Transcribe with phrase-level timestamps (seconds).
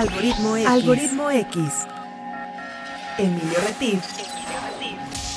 [0.00, 0.66] Algoritmo X.
[0.66, 1.58] Algoritmo X.
[3.18, 4.02] Emilio Retif.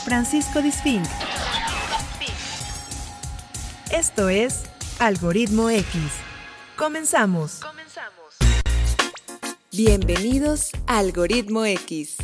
[0.05, 1.04] Francisco Disfink.
[3.91, 4.63] Esto es
[4.99, 6.02] Algoritmo X.
[6.78, 7.60] Comenzamos.
[9.73, 12.16] Bienvenidos a Algoritmo X.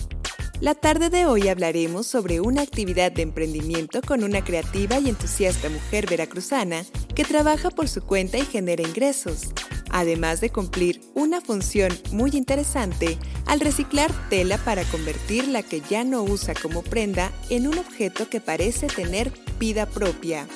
[0.61, 5.67] La tarde de hoy hablaremos sobre una actividad de emprendimiento con una creativa y entusiasta
[5.67, 6.85] mujer veracruzana
[7.15, 9.49] que trabaja por su cuenta y genera ingresos,
[9.91, 16.03] además de cumplir una función muy interesante al reciclar tela para convertir la que ya
[16.03, 20.47] no usa como prenda en un objeto que parece tener vida propia.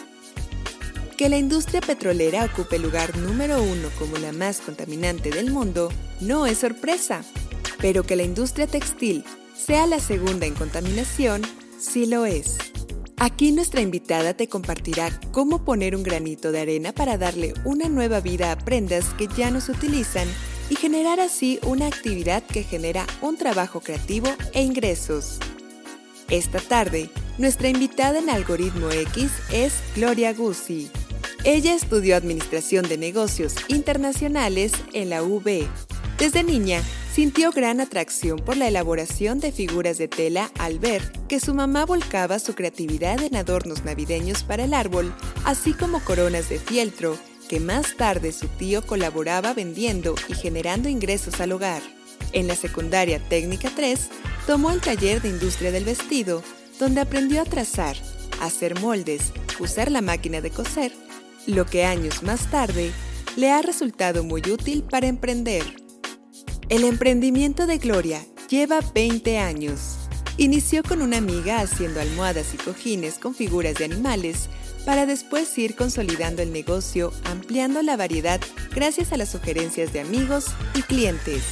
[1.18, 5.90] Que la industria petrolera ocupe el lugar número uno como la más contaminante del mundo
[6.20, 7.24] no es sorpresa,
[7.80, 9.24] pero que la industria textil
[9.56, 11.42] sea la segunda en contaminación,
[11.80, 12.73] sí lo es.
[13.18, 18.20] Aquí nuestra invitada te compartirá cómo poner un granito de arena para darle una nueva
[18.20, 20.28] vida a prendas que ya no se utilizan
[20.70, 25.40] y generar así una actividad que genera un trabajo creativo e ingresos.
[26.30, 30.90] Esta tarde, nuestra invitada en Algoritmo X es Gloria Guzzi.
[31.44, 35.68] Ella estudió Administración de Negocios Internacionales en la UB.
[36.24, 36.82] Desde niña,
[37.14, 41.86] sintió gran atracción por la elaboración de figuras de tela al ver que su mamá
[41.86, 45.14] volcaba su creatividad en adornos navideños para el árbol,
[45.44, 47.18] así como coronas de fieltro,
[47.50, 51.82] que más tarde su tío colaboraba vendiendo y generando ingresos al hogar.
[52.32, 54.08] En la secundaria técnica 3,
[54.48, 56.42] tomó el taller de industria del vestido,
[56.80, 57.98] donde aprendió a trazar,
[58.40, 60.94] hacer moldes, usar la máquina de coser,
[61.48, 62.94] lo que años más tarde
[63.36, 65.83] le ha resultado muy útil para emprender.
[66.70, 69.98] El emprendimiento de Gloria lleva 20 años.
[70.38, 74.50] Inició con una amiga haciendo almohadas y cojines con figuras de animales
[74.86, 78.40] para después ir consolidando el negocio, ampliando la variedad
[78.74, 81.44] gracias a las sugerencias de amigos y clientes.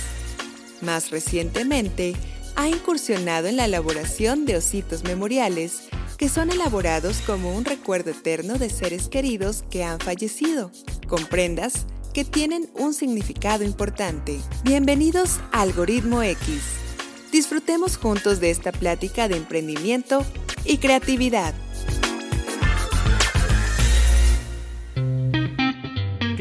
[0.81, 2.15] Más recientemente,
[2.55, 8.57] ha incursionado en la elaboración de ositos memoriales que son elaborados como un recuerdo eterno
[8.57, 10.71] de seres queridos que han fallecido,
[11.07, 14.39] con prendas que tienen un significado importante.
[14.63, 16.61] Bienvenidos a Algoritmo X.
[17.31, 20.25] Disfrutemos juntos de esta plática de emprendimiento
[20.65, 21.53] y creatividad.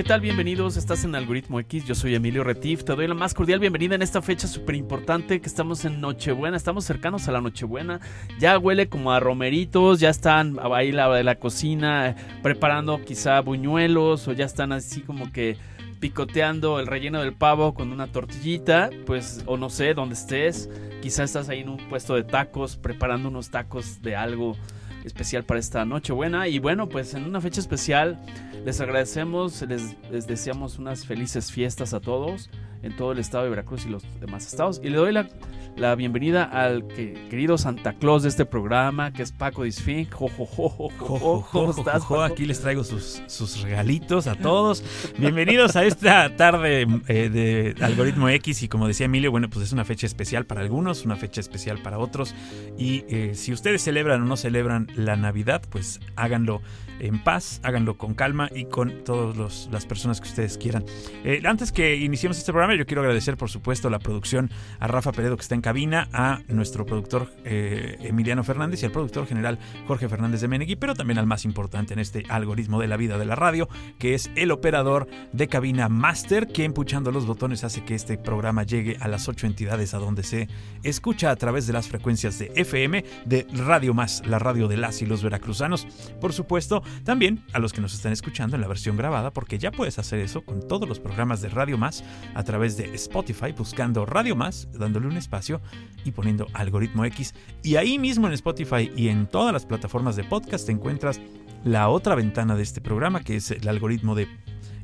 [0.01, 0.23] ¿Qué tal?
[0.23, 3.97] Bienvenidos, estás en Algoritmo X, yo soy Emilio Retif, te doy la más cordial bienvenida
[3.97, 8.01] en esta fecha súper importante que estamos en Nochebuena, estamos cercanos a la Nochebuena,
[8.39, 14.33] ya huele como a romeritos, ya están ahí la la cocina preparando quizá buñuelos o
[14.33, 15.59] ya están así como que
[16.01, 20.71] picoteando el relleno del pavo con una tortillita, pues o no sé, dónde estés,
[21.03, 24.57] quizá estás ahí en un puesto de tacos preparando unos tacos de algo
[25.05, 28.19] especial para esta Nochebuena y bueno, pues en una fecha especial
[28.65, 32.51] les agradecemos, les, deseamos unas felices fiestas a todos
[32.83, 34.81] en todo el estado de Veracruz y los demás estados.
[34.83, 39.65] Y le doy la, bienvenida al querido Santa Claus de este programa, que es Paco
[39.65, 40.11] Disfink.
[40.11, 42.05] ¿Cómo estás?
[42.31, 44.83] Aquí les traigo sus, sus regalitos a todos.
[45.19, 48.63] Bienvenidos a esta tarde eh, de Algoritmo X.
[48.63, 51.79] Y como decía Emilio, bueno, pues es una fecha especial para algunos, una fecha especial
[51.83, 52.35] para otros.
[52.79, 56.63] Y eh, si ustedes celebran o no celebran la Navidad, pues háganlo
[57.01, 60.85] en paz, háganlo con calma y con todas las personas que ustedes quieran.
[61.25, 65.13] Eh, antes que iniciemos este programa, yo quiero agradecer, por supuesto, la producción a Rafa
[65.13, 69.59] Peredo que está en cabina, a nuestro productor eh, Emiliano Fernández y al productor general
[69.87, 73.19] Jorge Fernández de Menegui, pero también al más importante en este algoritmo de la vida
[73.19, 73.69] de la radio,
[73.99, 78.63] que es el operador de cabina Master, que empuchando los botones hace que este programa
[78.63, 80.49] llegue a las ocho entidades a donde se
[80.83, 85.03] escucha a través de las frecuencias de FM de Radio Más, la radio de las
[85.03, 85.87] y los veracruzanos.
[86.21, 89.71] Por supuesto, también a los que nos están escuchando en la versión grabada, porque ya
[89.71, 94.07] puedes hacer eso con todos los programas de Radio Más a través de Spotify, buscando
[94.07, 95.61] Radio Más, dándole un espacio
[96.05, 97.35] y poniendo algoritmo X.
[97.63, 101.21] Y ahí mismo en Spotify y en todas las plataformas de podcast te encuentras
[101.65, 104.29] la otra ventana de este programa, que es el algoritmo de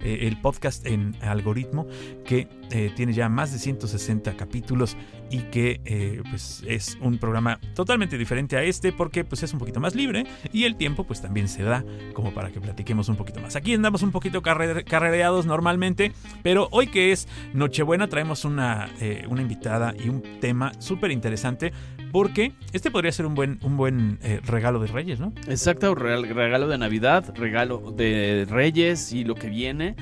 [0.00, 1.86] eh, el podcast en algoritmo
[2.24, 4.96] que eh, tiene ya más de 160 capítulos
[5.30, 9.58] y que eh, pues es un programa totalmente diferente a este porque pues es un
[9.58, 13.16] poquito más libre y el tiempo pues también se da como para que platiquemos un
[13.16, 13.56] poquito más.
[13.56, 16.12] Aquí andamos un poquito carrereados normalmente,
[16.42, 18.88] pero hoy que es Nochebuena traemos una,
[19.28, 21.72] una invitada y un tema súper interesante
[22.12, 25.32] porque este podría ser un buen, un buen regalo de Reyes, ¿no?
[25.48, 29.96] Exacto, regalo de Navidad, regalo de Reyes y lo que viene.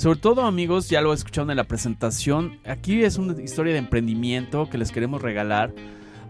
[0.00, 4.66] Sobre todo amigos, ya lo escucharon en la presentación, aquí es una historia de emprendimiento
[4.70, 5.74] que les queremos regalar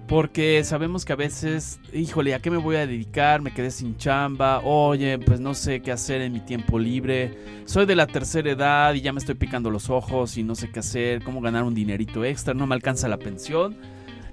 [0.08, 3.42] Porque sabemos que a veces, híjole, ¿a qué me voy a dedicar?
[3.42, 4.58] Me quedé sin chamba.
[4.64, 7.62] Oye, pues no sé qué hacer en mi tiempo libre.
[7.64, 10.72] Soy de la tercera edad y ya me estoy picando los ojos y no sé
[10.72, 11.22] qué hacer.
[11.22, 12.54] ¿Cómo ganar un dinerito extra?
[12.54, 13.76] No me alcanza la pensión.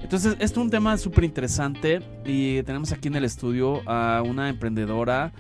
[0.02, 4.50] Entonces, esto es un tema súper interesante y tenemos aquí en el estudio a una
[4.50, 5.32] emprendedora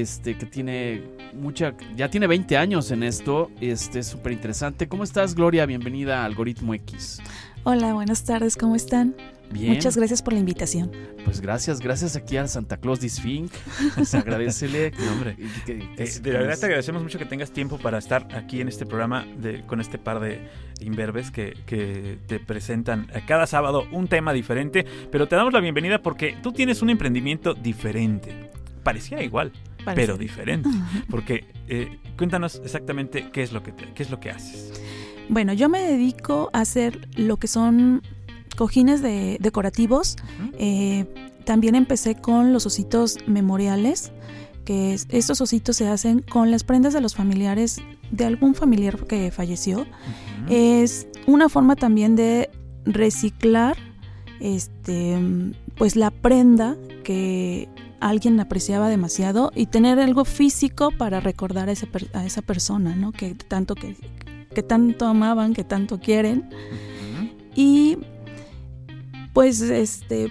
[0.00, 1.02] este, que tiene
[1.34, 4.88] mucha, ya tiene 20 años en esto, este, es súper interesante.
[4.88, 5.66] ¿Cómo estás, Gloria?
[5.66, 7.20] Bienvenida a Algoritmo X.
[7.62, 9.14] Hola, buenas tardes, ¿cómo están?
[9.52, 9.72] Bien.
[9.72, 10.90] Muchas gracias por la invitación.
[11.24, 13.52] Pues gracias, gracias aquí a Santa Claus Disfink.
[13.94, 14.92] Pues agradecele.
[15.12, 15.36] hombre.
[15.68, 19.24] Eh, de verdad te agradecemos mucho que tengas tiempo para estar aquí en este programa
[19.38, 20.40] de, con este par de
[20.80, 26.02] imberbes que, que te presentan cada sábado un tema diferente, pero te damos la bienvenida
[26.02, 28.50] porque tú tienes un emprendimiento diferente.
[28.82, 29.52] Parecía igual,
[29.84, 30.68] pero diferente.
[31.10, 34.72] Porque eh, cuéntanos exactamente qué es lo que qué es lo que haces.
[35.28, 38.02] Bueno, yo me dedico a hacer lo que son
[38.56, 40.16] cojines de, decorativos.
[40.58, 41.06] Eh,
[41.44, 44.12] también empecé con los ositos memoriales,
[44.64, 47.80] que estos ositos se hacen con las prendas de los familiares
[48.10, 49.86] de algún familiar que falleció.
[50.48, 52.50] Es una forma también de
[52.84, 53.76] reciclar
[54.40, 55.18] este
[55.76, 57.68] pues la prenda que
[58.04, 63.12] alguien apreciaba demasiado y tener algo físico para recordar a esa, a esa persona, ¿no?
[63.12, 63.96] Que tanto que,
[64.54, 66.50] que tanto amaban, que tanto quieren.
[67.54, 67.96] Y
[69.32, 70.30] pues este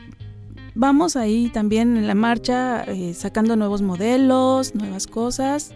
[0.75, 5.74] vamos ahí también en la marcha eh, sacando nuevos modelos, nuevas cosas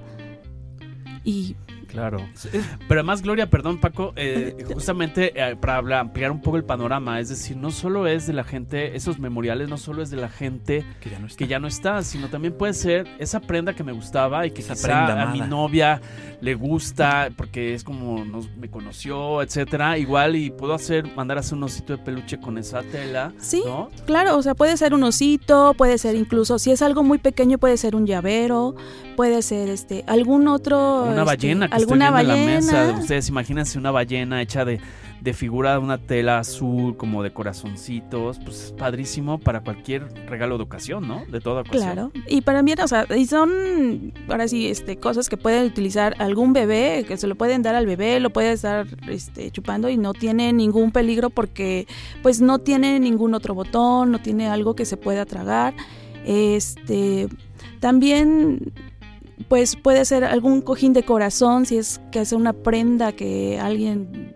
[1.23, 1.55] y
[1.87, 2.27] Claro.
[2.87, 7.29] Pero además, Gloria, perdón, Paco, eh, justamente eh, para ampliar un poco el panorama, es
[7.29, 10.85] decir, no solo es de la gente, esos memoriales no solo es de la gente
[11.37, 14.61] que ya no está, sino también puede ser esa prenda que me gustaba y que
[14.61, 16.01] esa quizá a mi novia
[16.41, 19.97] le gusta porque es como nos, me conoció, etcétera.
[19.97, 23.33] Igual y puedo hacer, mandar a hacer un osito de peluche con esa tela.
[23.39, 23.63] Sí,
[24.05, 27.57] claro, o sea, puede ser un osito, puede ser incluso, si es algo muy pequeño,
[27.57, 28.75] puede ser un llavero,
[29.15, 31.03] puede ser este algún otro.
[31.03, 32.35] Una este, ballena alguna ballena.
[32.35, 32.99] En la mesa.
[32.99, 34.79] Ustedes imagínense una ballena hecha de
[35.21, 40.57] de figura de una tela azul, como de corazoncitos, pues es padrísimo para cualquier regalo
[40.57, 41.23] de ocasión, ¿no?
[41.27, 41.81] De toda ocasión.
[41.81, 42.11] Claro.
[42.27, 46.53] Y para mí, o sea, y son, ahora sí, este, cosas que pueden utilizar algún
[46.53, 50.13] bebé, que se lo pueden dar al bebé, lo puede estar este, chupando y no
[50.13, 51.87] tiene ningún peligro porque,
[52.21, 55.73] pues, no tiene ningún otro botón, no tiene algo que se pueda tragar.
[56.25, 57.27] Este,
[57.79, 58.71] también
[59.47, 64.35] pues puede ser algún cojín de corazón, si es que hace una prenda que alguien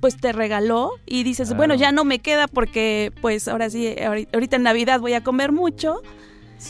[0.00, 3.94] pues te regaló y dices, bueno, ya no me queda porque pues ahora sí,
[4.32, 6.02] ahorita en Navidad voy a comer mucho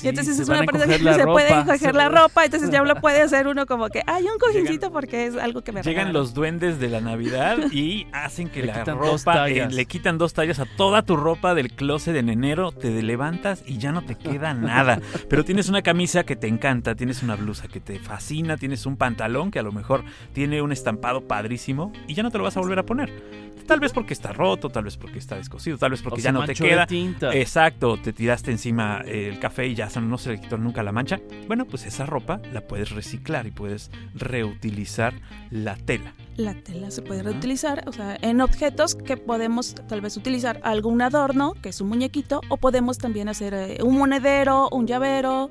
[0.02, 3.22] y entonces es una persona que se puede coger la ropa, entonces ya lo puede
[3.22, 6.78] hacer uno como que, hay un cojincito porque es algo que me Llegan los duendes
[6.78, 11.02] de la Navidad y hacen que la ropa, eh, le quitan dos tallas a toda
[11.02, 15.00] tu ropa del closet en enero, te levantas y ya no te queda nada.
[15.28, 18.96] Pero tienes una camisa que te encanta, tienes una blusa que te fascina, tienes un
[18.96, 22.56] pantalón que a lo mejor tiene un estampado padrísimo y ya no te lo vas
[22.56, 23.50] a volver a poner.
[23.66, 26.44] Tal vez porque está roto, tal vez porque está descosido, tal vez porque ya no
[26.44, 26.88] te queda.
[27.32, 31.20] Exacto, te tiraste encima el café y ya no se le quitó nunca la mancha.
[31.46, 35.14] Bueno, pues esa ropa la puedes reciclar y puedes reutilizar
[35.50, 36.12] la tela.
[36.36, 41.02] La tela se puede reutilizar, o sea, en objetos que podemos tal vez utilizar algún
[41.02, 45.50] adorno, que es un muñequito, o podemos también hacer eh, un monedero, un llavero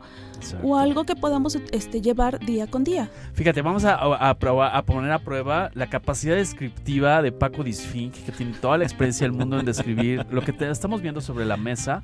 [0.64, 3.10] o algo que podamos este, llevar día con día.
[3.34, 8.32] Fíjate, vamos a, a, a, poner a prueba la capacidad descriptiva de Paco Disfink, que
[8.32, 11.58] tiene toda la experiencia del mundo en describir lo que te estamos viendo sobre la
[11.58, 12.02] mesa.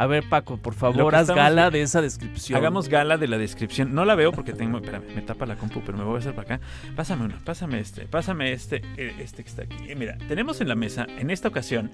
[0.00, 2.56] A ver, Paco, por favor, haz gala de esa descripción.
[2.56, 3.94] Hagamos gala de la descripción.
[3.94, 4.78] No la veo porque tengo.
[4.78, 6.66] Espérame, me tapa la compu, pero me voy a hacer para acá.
[6.96, 9.76] Pásame uno, pásame este, pásame este, eh, este que está aquí.
[9.88, 11.90] Eh, mira, tenemos en la mesa, en esta ocasión,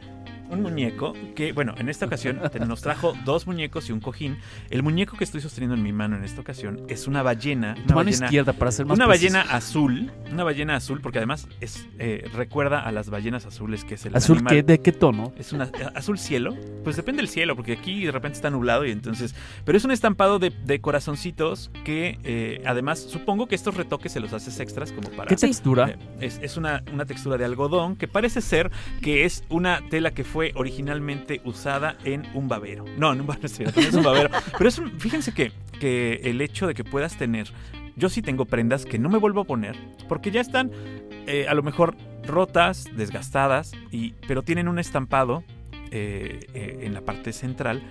[0.50, 4.38] un muñeco que, bueno, en esta ocasión nos trajo dos muñecos y un cojín.
[4.70, 7.76] El muñeco que estoy sosteniendo en mi mano en esta ocasión es una ballena.
[7.84, 10.10] Una mano izquierda, para ser más Una ballena azul.
[10.30, 14.16] Una ballena azul, porque además es eh, recuerda a las ballenas azules, que es el.
[14.16, 14.62] ¿Azul qué?
[14.62, 15.32] ¿De qué tono?
[15.38, 16.56] Es una azul cielo.
[16.84, 19.34] Pues depende del cielo, porque aquí de repente está nublado y entonces.
[19.64, 24.32] Pero es un estampado de, corazoncitos que eh, además supongo que estos retoques se los
[24.32, 25.28] haces extras como para.
[25.28, 25.96] ¿Qué textura?
[26.20, 30.24] Eh, es, una, una textura de algodón que parece ser que es una tela que
[30.24, 32.84] fue originalmente usada en un babero.
[32.98, 33.48] No, en un babero,
[33.92, 34.30] un.
[34.56, 37.48] Pero es fíjense que, que el hecho de que puedas tener
[37.96, 39.74] yo sí tengo prendas que no me vuelvo a poner
[40.06, 40.70] porque ya están
[41.26, 45.42] eh, a lo mejor rotas, desgastadas, y, pero tienen un estampado
[45.92, 47.82] en la parte central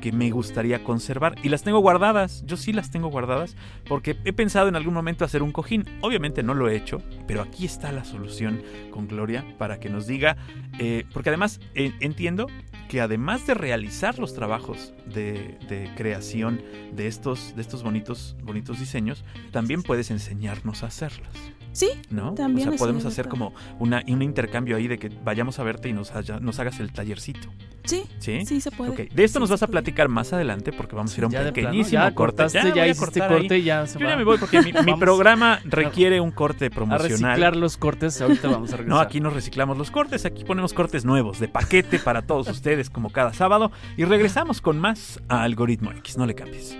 [0.00, 2.42] que me gustaría conservar y las tengo guardadas.
[2.46, 5.84] Yo sí las tengo guardadas porque he pensado en algún momento hacer un cojín.
[6.00, 10.06] Obviamente no lo he hecho, pero aquí está la solución con Gloria para que nos
[10.06, 10.36] diga,
[10.78, 12.46] eh, porque además eh, entiendo
[12.88, 16.60] que además de realizar los trabajos de, creación
[16.92, 21.28] de estos, de estos bonitos, bonitos diseños, también puedes enseñarnos a hacerlos.
[21.72, 22.34] Sí, ¿no?
[22.34, 25.88] También o sea, podemos hacer como una, un intercambio ahí de que vayamos a verte
[25.88, 27.48] y nos, haya- nos hagas el tallercito.
[27.84, 28.44] sí, ¿Sí?
[28.44, 28.90] sí se puede.
[28.90, 31.26] Ok, De esto Sí nos vas a platicar más adelante porque vamos a ir a
[31.28, 32.14] un Ya de plano, pequeñísimo ya corte.
[32.16, 33.28] cortaste, ya, voy a hiciste ahí.
[33.28, 34.10] corte y ya se Yo va.
[34.12, 37.08] ya me voy porque mi, programa requiere un corte a promocional.
[37.10, 38.20] reciclar los cortes.
[38.20, 38.88] Ahorita vamos a regresar.
[38.96, 42.90] No, aquí no reciclamos los cortes, aquí ponemos cortes nuevos de paquete para todos ustedes
[42.90, 46.76] como cada sábado y regresamos con más a Algoritmo X, no le cambies.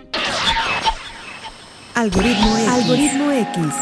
[1.95, 2.69] Algoritmo X.
[2.69, 3.75] Algoritmo X.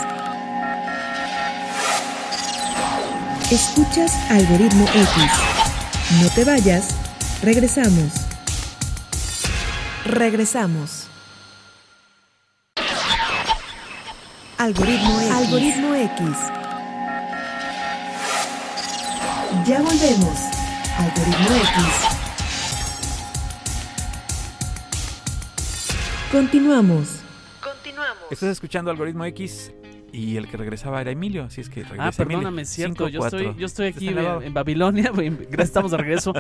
[3.51, 5.09] Escuchas Algoritmo X.
[6.21, 6.95] No te vayas.
[7.43, 8.13] Regresamos.
[10.05, 11.07] Regresamos.
[14.59, 15.31] Algoritmo X.
[15.31, 16.29] Algoritmo X.
[19.67, 20.39] Ya volvemos.
[20.99, 21.85] Algoritmo X.
[26.31, 27.09] Continuamos.
[28.31, 29.73] Estás escuchando Algoritmo X
[30.13, 33.07] y el que regresaba era Emilio, así es que regresa Ah, perdóname, es cierto.
[33.07, 35.13] Cinco, Yo estoy, yo estoy aquí en Babilonia.
[35.59, 36.33] Estamos de regreso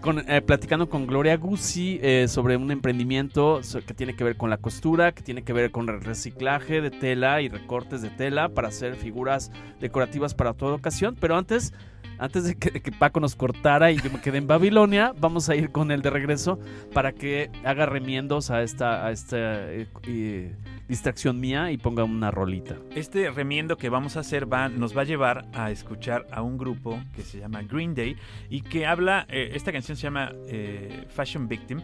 [0.00, 4.50] con, eh, platicando con Gloria Guzzi eh, sobre un emprendimiento que tiene que ver con
[4.50, 8.48] la costura, que tiene que ver con el reciclaje de tela y recortes de tela
[8.50, 11.16] para hacer figuras decorativas para toda ocasión.
[11.20, 11.72] Pero antes,
[12.18, 15.48] antes de que, de que Paco nos cortara y yo me quedé en Babilonia, vamos
[15.48, 16.58] a ir con él de regreso
[16.92, 20.54] para que haga remiendos a esta, a esta eh, eh,
[20.88, 22.76] distracción mía y ponga una rolita.
[22.94, 26.58] Este remiendo que vamos a hacer va, nos va a llevar a escuchar a un
[26.58, 28.16] grupo que se llama Green Day
[28.48, 31.80] y que habla, eh, esta canción se llama eh, Fashion Victim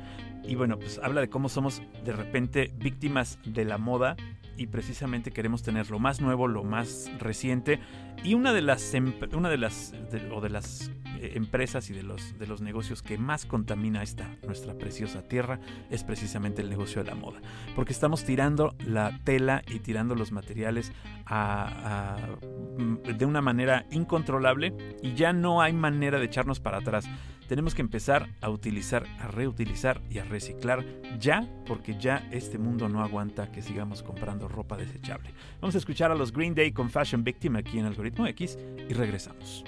[0.46, 4.16] y bueno, pues habla de cómo somos de repente víctimas de la moda
[4.56, 7.80] y precisamente queremos tener lo más nuevo, lo más reciente
[8.22, 8.92] y una de las
[9.32, 9.92] una de las
[10.32, 14.36] o de las eh, empresas y de los de los negocios que más contamina esta
[14.46, 17.40] nuestra preciosa tierra es precisamente el negocio de la moda
[17.74, 20.92] porque estamos tirando la tela y tirando los materiales
[21.28, 27.06] mm, de una manera incontrolable y ya no hay manera de echarnos para atrás.
[27.48, 30.84] Tenemos que empezar a utilizar, a reutilizar y a reciclar
[31.18, 35.30] ya, porque ya este mundo no aguanta que sigamos comprando ropa desechable.
[35.60, 38.58] Vamos a escuchar a los Green Day con Fashion Victim aquí en Algoritmo X
[38.88, 39.64] y regresamos.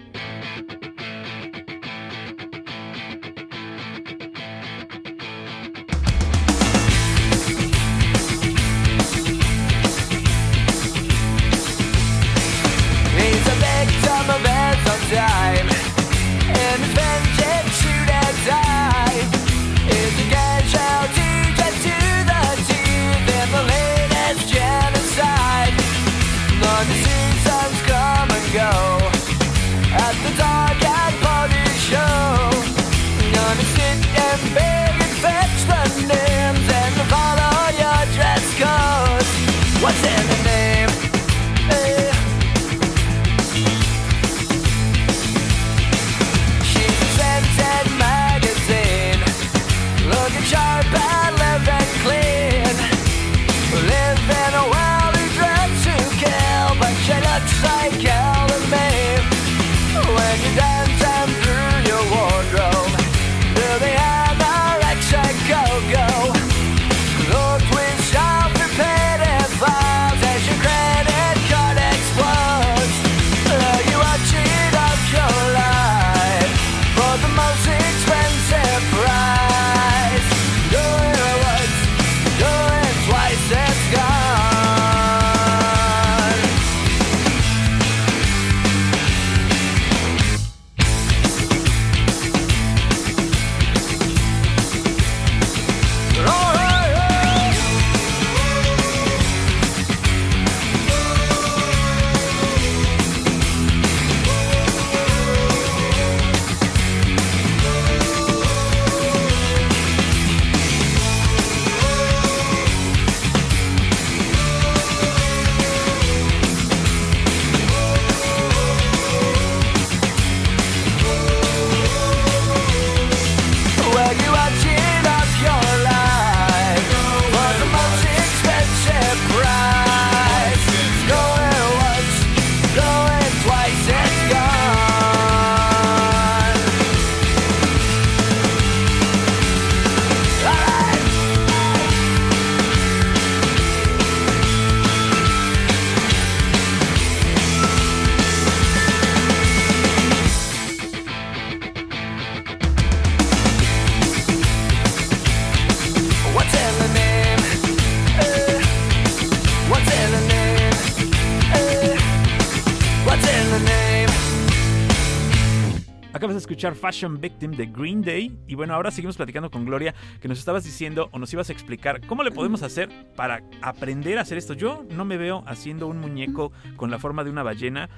[166.66, 168.36] Escuchar Fashion Victim de Green Day.
[168.46, 171.52] Y bueno, ahora seguimos platicando con Gloria, que nos estabas diciendo o nos ibas a
[171.52, 174.54] explicar cómo le podemos hacer para aprender a hacer esto.
[174.54, 177.88] Yo no me veo haciendo un muñeco con la forma de una ballena.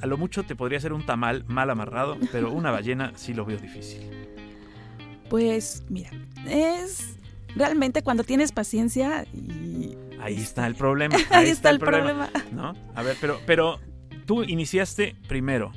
[0.00, 3.44] A lo mucho te podría hacer un tamal mal amarrado, pero una ballena sí lo
[3.44, 4.02] veo difícil.
[5.28, 6.10] Pues mira,
[6.46, 7.18] es
[7.56, 11.16] realmente cuando tienes paciencia y Ahí está el problema.
[11.30, 12.30] ahí, está, el problema.
[12.52, 12.74] ¿no?
[12.94, 13.78] A ver, pero, pero
[14.24, 15.72] tú iniciaste primero,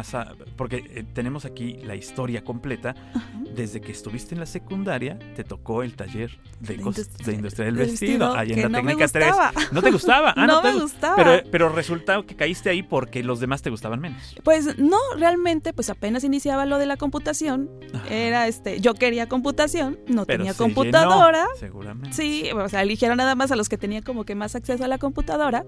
[0.00, 2.94] a porque eh, tenemos aquí la historia completa.
[3.14, 3.30] Ajá.
[3.54, 7.64] Desde que estuviste en la secundaria, te tocó el taller de, De industria- de industria
[7.66, 9.26] del vestido, ahí en la no técnica 3.
[9.28, 9.52] gustaba.
[9.72, 10.34] ¿No te gustaba?
[10.36, 11.16] Ah, no te me gu- gustaba.
[11.16, 14.36] Pero, pero resulta que caíste ahí porque los demás te gustaban menos.
[14.44, 17.70] Pues no, realmente, pues apenas iniciaba lo de la computación.
[17.94, 18.08] Ajá.
[18.14, 21.44] Era este, yo quería computación, no Pero tenía se computadora.
[21.46, 22.14] llenó, seguramente.
[22.16, 24.88] Sí, o sea, eligieron nada más a los que tenían como que más acceso a
[24.88, 25.64] la computadora.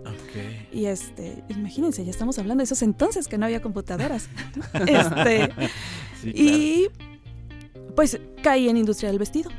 [0.73, 3.63] Y este, imagínense, ya estamos hablando de esos entonces que no había
[4.87, 5.53] este,
[6.21, 6.59] Sí, claro.
[6.59, 6.89] y
[7.95, 9.51] pues caí en industria del vestido.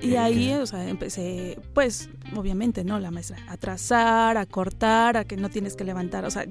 [0.00, 3.00] Y ahí, o sea, empecé, pues, obviamente, ¿no?
[3.00, 6.46] La maestra, a trazar, a cortar, a que no tienes que levantar, o sea,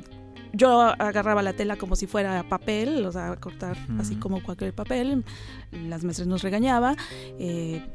[0.51, 4.73] yo agarraba la tela como si fuera papel, o sea, a cortar así como cualquier
[4.73, 5.23] papel,
[5.71, 6.95] las maestras nos regañaba,
[7.39, 7.85] eh,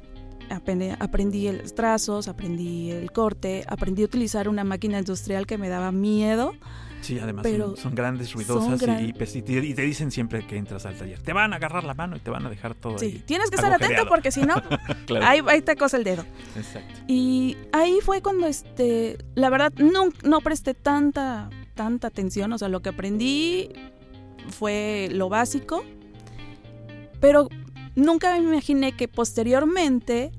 [0.50, 5.69] aprendí, aprendí los trazos, aprendí el corte, aprendí a utilizar una máquina industrial que me
[5.69, 6.52] daba miedo,
[7.00, 9.83] Sí, además pero son, son grandes, ruidosas gran- y, y pues, y te, y te
[9.83, 11.19] dicen siempre que entras al taller.
[11.21, 13.23] Te van a agarrar la mano y te van a dejar todo sí, ahí.
[13.26, 14.54] tienes que estar atento porque si no,
[15.07, 15.26] Claro.
[15.26, 16.25] ahí, ahí te cosa el dedo.
[16.57, 17.00] Exacto.
[17.09, 22.52] Y ahí fue cuando, este, la verdad, no, no presté tanta, tanta atención.
[22.52, 23.71] O sea, lo que aprendí
[24.50, 25.85] fue lo básico,
[27.21, 27.49] pero
[27.95, 30.33] nunca me imaginé que posteriormente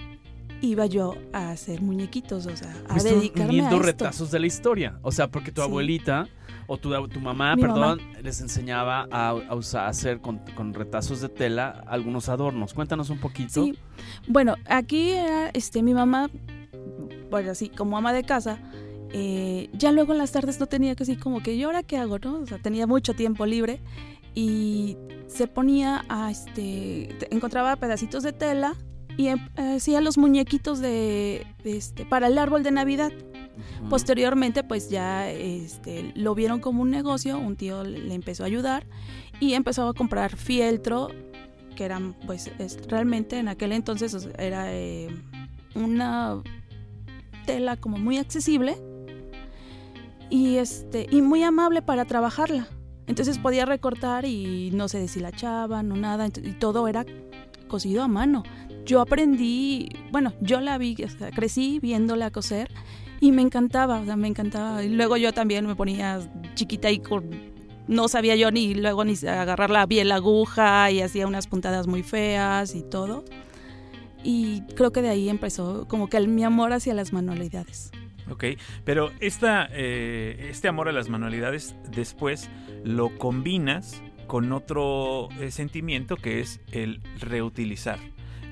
[0.61, 3.79] iba yo a hacer muñequitos, o sea, a Fuiste dedicarme a esto.
[3.79, 4.99] retazos de la historia.
[5.01, 5.67] O sea, porque tu Sí.
[5.67, 6.27] abuelita
[6.73, 10.73] o tu, tu mamá, Mi perdón, les enseñaba a, a usar, a hacer con, con
[10.73, 12.73] retazos de tela algunos adornos.
[12.73, 13.63] Cuéntanos un poquito.
[13.65, 13.77] Sí.
[14.27, 16.29] Bueno, aquí era, este, mi mamá,
[17.29, 18.57] bueno, así como ama de casa,
[19.11, 21.97] eh, ya luego en las tardes no tenía que así como que, ¿y ahora qué
[21.97, 22.39] hago, no?
[22.39, 23.81] O sea, tenía mucho tiempo libre
[24.33, 24.95] y
[25.27, 28.75] se ponía a, este, te- encontraba pedacitos de tela
[29.17, 33.11] y em- hacía los muñequitos de, de este, para el árbol de Navidad.
[33.89, 38.85] Posteriormente, pues ya este, lo vieron como un negocio, un tío le empezó a ayudar
[39.39, 41.09] y empezó a comprar fieltro,
[41.75, 45.07] que eran, pues, es- realmente en aquel entonces era eh,
[45.75, 46.41] una
[47.45, 48.75] tela como muy accesible
[50.29, 52.67] y, este, y muy amable para trabajarla.
[53.07, 57.05] Entonces podía recortar y no se deshilachaba, no nada, y todo era
[57.67, 58.43] cosido a mano.
[58.85, 60.95] Yo aprendí, bueno, yo la vi,
[61.35, 62.69] crecí viéndola coser
[63.21, 64.83] y me encantaba, o sea, me encantaba.
[64.83, 66.19] Y luego yo también me ponía
[66.55, 67.29] chiquita y con,
[67.87, 72.03] no sabía yo ni luego ni agarrarla bien la aguja y hacía unas puntadas muy
[72.03, 73.23] feas y todo.
[74.23, 77.91] Y creo que de ahí empezó como que el- mi amor hacia las manualidades.
[78.29, 78.43] Ok,
[78.85, 82.49] pero esta, eh, este amor a las manualidades después
[82.83, 87.99] lo combinas con otro eh, sentimiento que es el reutilizar,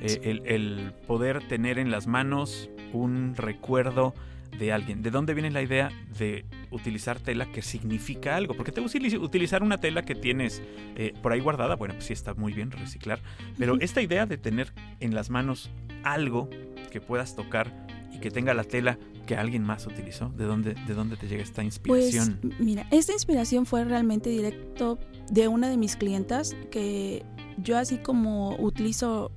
[0.01, 4.13] Eh, el, el poder tener en las manos un recuerdo
[4.57, 5.01] de alguien.
[5.01, 8.55] ¿De dónde viene la idea de utilizar tela que significa algo?
[8.55, 10.61] Porque te gusta utili- utilizar una tela que tienes
[10.95, 13.19] eh, por ahí guardada, bueno, pues sí está muy bien reciclar,
[13.57, 15.69] pero esta idea de tener en las manos
[16.03, 16.49] algo
[16.91, 20.93] que puedas tocar y que tenga la tela que alguien más utilizó, ¿de dónde, de
[20.95, 22.39] dónde te llega esta Pues inspiración?
[22.57, 24.97] mira, esta inspiración fue realmente directo
[25.29, 27.23] de una de mis clientas que
[27.57, 29.31] yo así como utilizo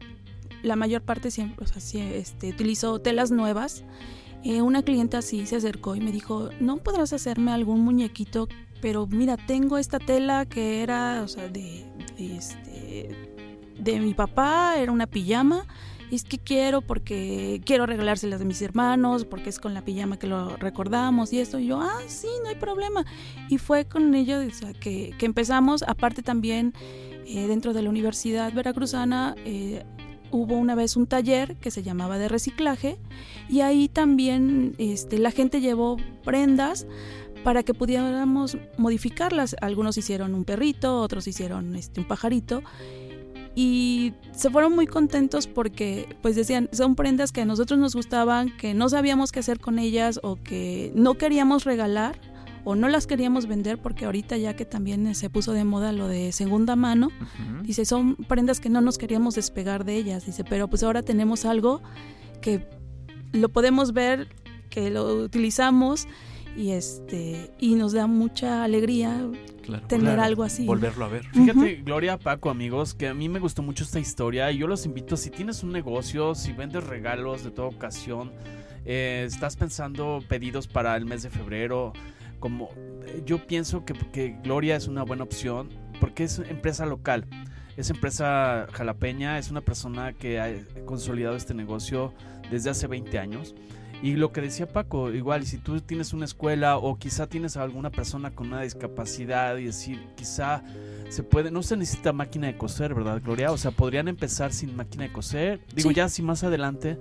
[0.62, 3.84] la mayor parte siempre, o sea, este, utilizo telas nuevas.
[4.44, 8.48] Eh, una clienta sí se acercó y me dijo, ¿no podrás hacerme algún muñequito?
[8.80, 11.86] Pero mira, tengo esta tela que era, o de,
[12.18, 13.08] este,
[13.78, 15.64] de mi papá, era una pijama.
[16.10, 20.26] Es que quiero porque quiero regalárselas de mis hermanos, porque es con la pijama que
[20.26, 21.58] lo recordamos y esto.
[21.58, 23.06] Y yo, ah, sí, no hay problema.
[23.48, 25.82] Y fue con sea, que, que empezamos.
[25.84, 26.74] Aparte también,
[27.24, 29.84] eh, dentro de la Universidad Veracruzana, eh,
[30.32, 32.98] hubo una vez un taller que se llamaba de reciclaje
[33.48, 36.86] y ahí también este, la gente llevó prendas
[37.44, 39.54] para que pudiéramos modificarlas.
[39.60, 42.62] Algunos hicieron un perrito, otros hicieron este, un pajarito
[43.54, 48.56] y se fueron muy contentos porque pues decían son prendas que a nosotros nos gustaban
[48.56, 52.18] que no sabíamos qué hacer con ellas o que no queríamos regalar
[52.64, 56.08] o no las queríamos vender porque ahorita ya que también se puso de moda lo
[56.08, 57.62] de segunda mano Ujú.
[57.64, 61.44] dice son prendas que no nos queríamos despegar de ellas dice pero pues ahora tenemos
[61.44, 61.82] algo
[62.40, 62.66] que
[63.32, 64.28] lo podemos ver
[64.70, 66.06] que lo utilizamos
[66.56, 69.20] y este y nos da mucha alegría
[69.62, 69.86] Claro.
[69.86, 70.22] tener Claro.
[70.24, 70.66] algo así.
[70.66, 71.24] Volverlo a ver.
[71.26, 74.86] Fíjate, Gloria, Paco, amigos, que a mí me gustó mucho esta historia y yo los
[74.86, 78.32] invito, si tienes un negocio, si vendes regalos de toda ocasión,
[78.84, 81.92] eh, estás pensando pedidos para el mes de febrero,
[82.42, 82.68] como
[83.06, 85.68] eh, yo pienso que, que Gloria es una buena opción
[86.00, 87.24] porque es empresa local,
[87.76, 90.50] es empresa jalapeña, es una persona que ha
[90.84, 92.12] consolidado este negocio
[92.50, 93.54] desde hace 20 años.
[94.02, 97.62] Y lo que decía Paco, igual, si tú tienes una escuela o quizá tienes a
[97.62, 100.64] alguna persona con una discapacidad y decir, quizá
[101.08, 103.52] se puede, no se necesita máquina de coser, ¿verdad, Gloria?
[103.52, 105.60] O sea, podrían empezar sin máquina de coser.
[105.76, 105.94] Digo, Sí.
[105.94, 106.98] ya si más adelante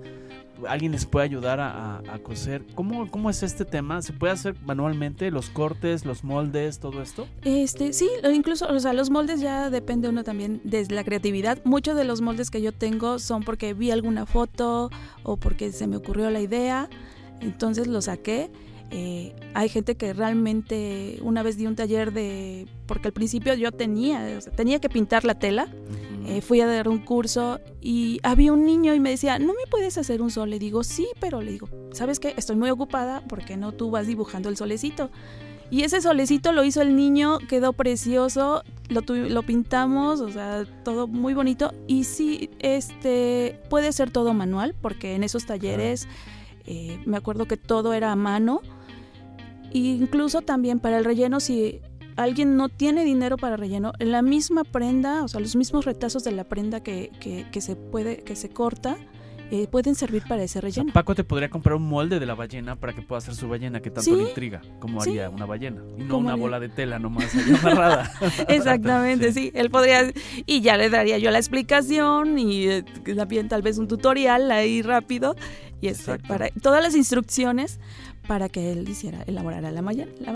[0.68, 2.64] alguien les puede ayudar a, a- a coser.
[2.74, 4.00] ¿Cómo, ¿Cómo es este tema?
[4.02, 7.26] ¿Se puede hacer manualmente los cortes, los moldes, todo esto?
[7.42, 11.58] Este, sí, incluso, o sea, los moldes ya depende uno también de la creatividad.
[11.64, 14.90] Muchos de los moldes que yo tengo son porque vi alguna foto
[15.24, 16.88] o porque se me ocurrió la idea,
[17.40, 18.50] entonces lo saqué.
[18.94, 23.72] Eh, hay gente que realmente una vez di un taller de, porque al principio yo
[23.72, 25.66] tenía, o sea, tenía que pintar la tela,
[26.26, 29.66] eh, fui a dar un curso y había un niño y me decía, ¿no me
[29.70, 30.50] puedes hacer un sol?
[30.50, 32.34] Le digo, sí, pero le digo, ¿sabes qué?
[32.36, 35.10] Estoy muy ocupada porque no tú vas dibujando el solecito.
[35.70, 41.08] Y ese solecito lo hizo el niño, quedó precioso, lo, lo pintamos, o sea, todo
[41.08, 41.72] muy bonito.
[41.86, 46.08] Y sí, este, puede ser todo manual, porque en esos talleres
[46.66, 48.60] eh, me acuerdo que todo era a mano.
[49.72, 51.80] E incluso también para el relleno, si
[52.16, 56.32] alguien no tiene dinero para relleno, la misma prenda, o sea, los mismos retazos de
[56.32, 58.96] la prenda que, que- que se puede, que se corta,
[59.50, 60.92] eh, pueden servir para ese O sea, relleno.
[60.94, 63.80] Paco te podría comprar un molde de la ballena para que pueda hacer su ballena,
[63.80, 64.16] que tanto Sí.
[64.16, 65.10] le intriga, como Sí.
[65.10, 65.82] haría una ballena.
[65.98, 66.42] Y no una haría.
[66.42, 67.26] bola de tela nomás
[67.62, 68.10] amarrada.
[68.48, 69.50] Exactamente, sí.
[69.54, 70.10] Él podría,
[70.46, 74.80] y ya le daría yo la explicación y eh, también tal vez un tutorial ahí
[74.80, 75.36] rápido
[75.82, 77.78] y este, para todas las instrucciones
[78.32, 80.32] para que él hiciera, elaborara la, malla- la.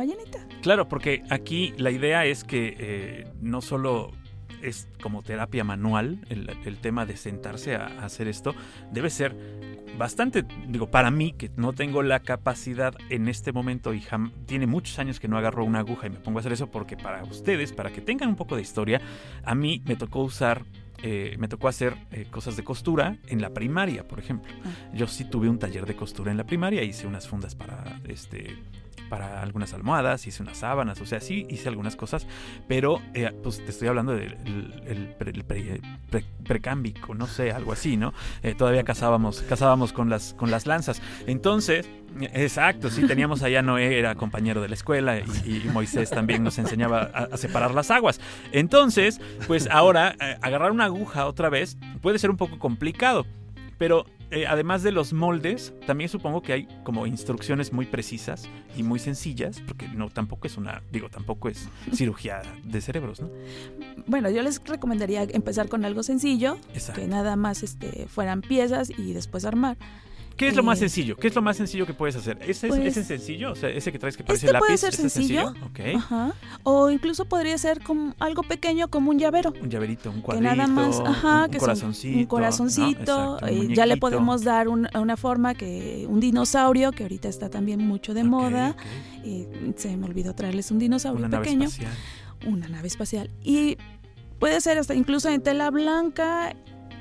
[0.60, 4.12] Claro, porque aquí la idea es que eh, no solo
[4.60, 8.54] es como terapia manual el, tema de sentarse a, a hacer esto,
[8.92, 9.34] debe ser
[9.96, 14.04] bastante, digo, para mí que no tengo la capacidad en este momento y
[14.44, 16.98] tiene muchos años que no agarro una aguja y me pongo a hacer eso porque
[16.98, 19.00] para ustedes, para que tengan un poco de historia,
[19.42, 20.66] a mí me tocó usar...
[21.02, 24.52] eh, me tocó hacer eh, cosas de costura en la primaria, por ejemplo.
[24.94, 28.56] Yo sí tuve un taller de costura en la primaria, hice unas fundas para este
[29.08, 32.26] para algunas almohadas, hice unas sábanas, o sea, sí hice algunas cosas,
[32.68, 38.12] pero eh, pues te estoy hablando del pre- precámbico, no sé, algo así, ¿no?
[38.42, 41.00] Eh, todavía cazábamos, cazábamos con las, con las lanzas.
[41.26, 41.88] Entonces,
[42.32, 47.10] exacto, sí, teníamos allá Noé, era compañero de la escuela, y, Moisés también nos enseñaba
[47.12, 48.20] a, a separar las aguas.
[48.52, 53.26] Entonces, pues ahora, eh, agarrar una aguja otra vez puede ser un poco complicado,
[53.78, 58.82] pero eh, además de los moldes, también supongo que hay como instrucciones muy precisas y
[58.82, 63.30] muy sencillas, porque no tampoco es una, digo, tampoco es cirugía de cerebros, ¿no?
[64.06, 67.00] Bueno, yo les recomendaría empezar con algo sencillo, Exacto.
[67.00, 69.76] que nada más este, fueran piezas y después armar.
[70.36, 71.16] ¿Qué es lo más Eh, sencillo?
[71.16, 72.36] ¿Qué es lo más sencillo que puedes hacer?
[72.42, 73.52] ¿Ese, es- pues- ese es sencillo?
[73.52, 74.66] O sea, ese que traes que parece Este lápiz.
[74.66, 75.54] puede ser ¿ese es sencillo.
[75.96, 76.34] Ajá.
[76.62, 79.52] O incluso podría ser como algo pequeño como un llavero.
[79.62, 82.16] Un llaverito, un que cuadrito, nada más, ajá, un, que corazoncito.
[82.16, 82.28] un ¿no?
[82.28, 87.04] corazoncito, Exacto, un eh, ya le podemos dar un- una forma que un dinosaurio que
[87.04, 88.76] ahorita está también mucho de moda.
[89.76, 91.92] se me olvidó traerles un dinosaurio Una nave pequeño, espacial.
[92.46, 93.76] una nave espacial y
[94.38, 96.54] puede ser hasta incluso en tela blanca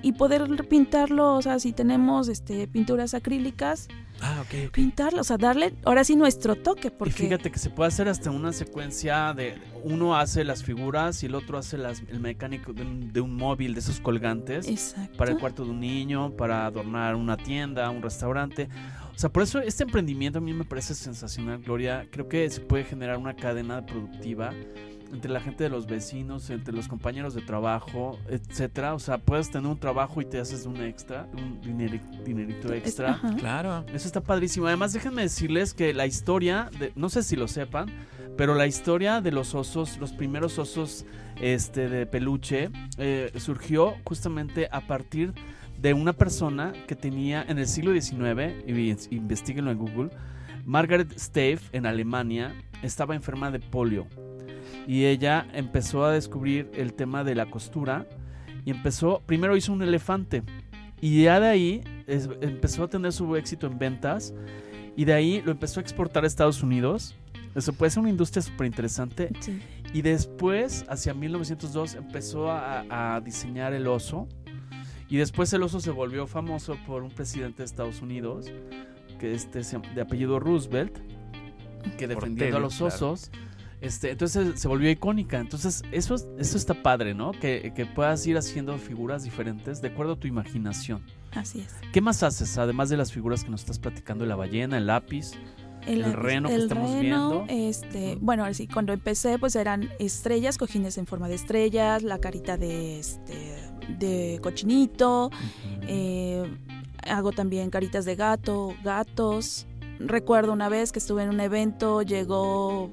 [0.05, 3.87] y poder pintarlo, o sea, si tenemos este pinturas acrílicas,
[4.21, 4.71] Ah, ok, ok.
[4.71, 8.07] pintarlo, o sea, darle ahora sí nuestro toque porque Y fíjate que se puede hacer
[8.07, 12.71] hasta una secuencia de uno hace las figuras y el otro hace las, el mecánico
[12.71, 15.17] de un, de un móvil de esos colgantes Exacto.
[15.17, 18.69] para el cuarto de un niño, para adornar una tienda, un restaurante.
[19.15, 22.07] O sea, por eso este emprendimiento a mí me parece sensacional, Gloria.
[22.11, 24.53] Creo que se puede generar una cadena productiva
[25.13, 28.93] entre la gente de los vecinos, entre los compañeros de trabajo, etcétera.
[28.93, 33.19] O sea, puedes tener un trabajo y te haces un extra, un dineri- dinerito extra.
[33.39, 33.85] Claro.
[33.93, 34.67] Eso está padrísimo.
[34.67, 37.89] Además, déjenme decirles que la historia, de, no sé si lo sepan,
[38.37, 41.05] pero la historia de los osos, los primeros osos
[41.39, 45.33] este, de peluche, eh, surgió justamente a partir
[45.79, 50.09] de una persona que tenía en el siglo XIX, y investiguenlo en Google,
[50.65, 54.07] Margaret Stave en Alemania estaba enferma de polio
[54.87, 58.07] y ella empezó a descubrir el tema de la costura
[58.65, 60.43] y empezó, primero hizo un elefante
[61.01, 64.33] y ya de ahí es- empezó a tener su éxito en ventas
[64.95, 67.15] y de ahí lo empezó a exportar a Estados Unidos.
[67.53, 69.31] Eso puede ser una industria súper interesante.
[69.39, 69.61] Sí.
[69.93, 74.27] Y después, hacia 1902, empezó a, a diseñar el oso.
[75.07, 78.51] Y después el oso se volvió famoso por un presidente de Estados Unidos,
[79.19, 79.61] que este
[79.93, 80.97] de apellido Roosevelt,
[81.97, 82.89] que defendiendo a los claro.
[83.81, 85.39] Este, entonces se volvió icónica.
[85.39, 87.31] Entonces, eso, es- eso está padre, ¿no?
[87.31, 91.03] Que, que puedas ir haciendo figuras diferentes de acuerdo a tu imaginación.
[91.33, 91.73] Así es.
[91.91, 92.57] ¿Qué más haces?
[92.57, 95.31] Además de las figuras que nos estás platicando, la ballena, el lápiz.
[95.85, 97.45] El reno que estamos viendo.
[97.47, 102.57] Este, bueno, sí, cuando empecé, pues eran estrellas, cojines en forma de estrellas, la carita
[102.57, 103.55] de este
[103.99, 105.29] de cochinito,
[105.83, 106.43] eh,
[107.07, 109.67] hago también caritas de gato, gatos.
[109.99, 112.91] Recuerdo una vez que estuve en un evento, llegó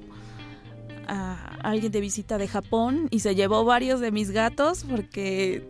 [1.07, 5.63] a alguien de visita de Japón y se llevó varios de mis gatos porque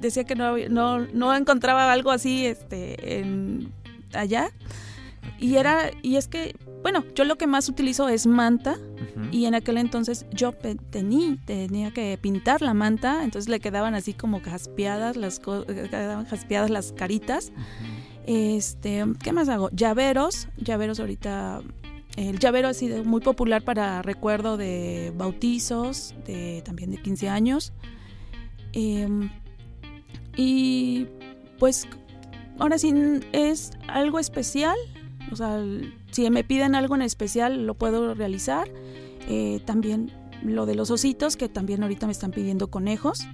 [0.00, 3.72] decía que no, no, no encontraba algo así este, en,
[4.14, 4.50] allá.
[5.38, 8.78] Y era, y es que, bueno, yo lo que más utilizo es manta
[9.30, 14.14] y en aquel entonces yo tení- tenía que pintar la manta, entonces le quedaban así
[14.14, 17.52] como jaspeadas las eh, quedaban jaspeadas las caritas.
[18.26, 19.70] Este, ¿qué más hago?
[19.72, 21.60] Llaveros, llaveros ahorita
[22.16, 27.72] el llavero ha sido muy popular para recuerdo de bautizos, de también de 15 años.
[28.72, 29.30] Em,
[30.36, 31.06] y
[31.58, 31.86] pues
[32.58, 32.92] ahora sí
[33.32, 34.76] es algo especial,
[35.30, 35.62] o sea,
[36.10, 38.68] si me piden algo en especial lo puedo realizar.
[39.28, 40.10] Eh, también
[40.42, 43.26] lo de los ositos, que también ahorita me están pidiendo conejos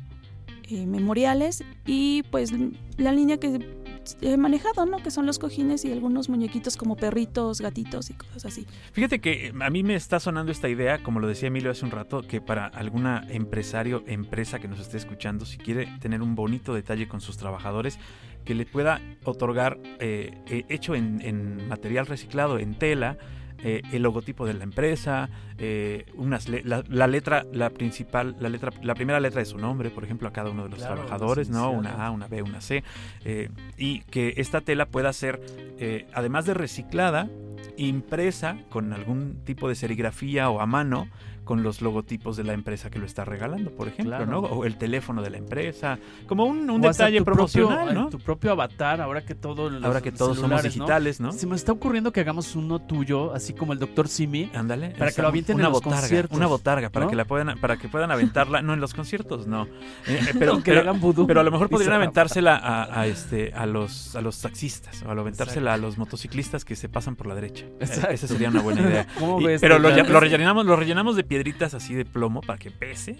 [0.69, 1.65] eh, memoriales.
[1.87, 2.53] Y pues
[2.99, 3.76] la línea que
[4.21, 5.03] he manejado, ¿no?
[5.03, 8.67] Que son los cojines y algunos muñequitos como perritos, gatitos y cosas así.
[8.93, 11.85] Fíjate que eh, a mí me está sonando esta idea, como lo decía Emilio hace
[11.85, 16.35] un rato, que para alguna empresario, empresa que nos esté escuchando, si quiere tener un
[16.35, 17.99] bonito detalle con sus trabajadores,
[18.45, 23.19] que le pueda otorgar, eh, eh, hecho en material reciclado, en tela,
[23.63, 28.49] eh, el logotipo de la empresa, eh, unas le- la, la letra, la principal, la
[28.49, 30.95] letra, la primera letra de su nombre, por ejemplo, a cada uno de los Claro,
[30.97, 31.71] trabajadores, ¿no?
[31.71, 32.85] Una A, una B, una C,
[33.25, 35.41] eh, y que esta tela pueda ser,
[35.79, 37.29] eh, además de reciclada,
[37.77, 41.09] impresa con algún tipo de serigrafía o a mano
[41.47, 44.27] con los logotipos de la empresa que lo está regalando, por ejemplo, Claro.
[44.27, 44.41] ¿no?
[44.41, 48.11] O el teléfono de la empresa, como un, detalle promocional, propio- ¿no?
[48.11, 51.31] Tu propio avatar, ahora que todo los Ahora que todos somos digitales, ¿no?
[51.33, 54.09] Se me está ocurriendo que hagamos uno tuyo, así como el Dr.
[54.09, 54.51] Simi.
[54.55, 54.91] Ándale.
[54.99, 57.11] Para que lo avienten una en los botarga, conciertos, Una botarga, para ¿no?
[57.11, 59.67] que la puedan, para que puedan aventarla, no en los conciertos, no.
[60.09, 61.27] Eh, eh, pero, que pero, hagan vudú.
[61.27, 64.41] pero a lo mejor podrían se la- aventársela a, a, este, a los, a los
[64.41, 67.65] taxistas, o a lo aventársela a los motociclistas que se pasan por la derecha.
[67.67, 68.11] Eh, Exacto.
[68.11, 69.07] esa sería una buena idea.
[69.19, 69.61] ¿Cómo Y- ves?
[69.61, 73.17] pero lo, lo rellenamos, lo rellenamos de piedritas así de plomo para que pese,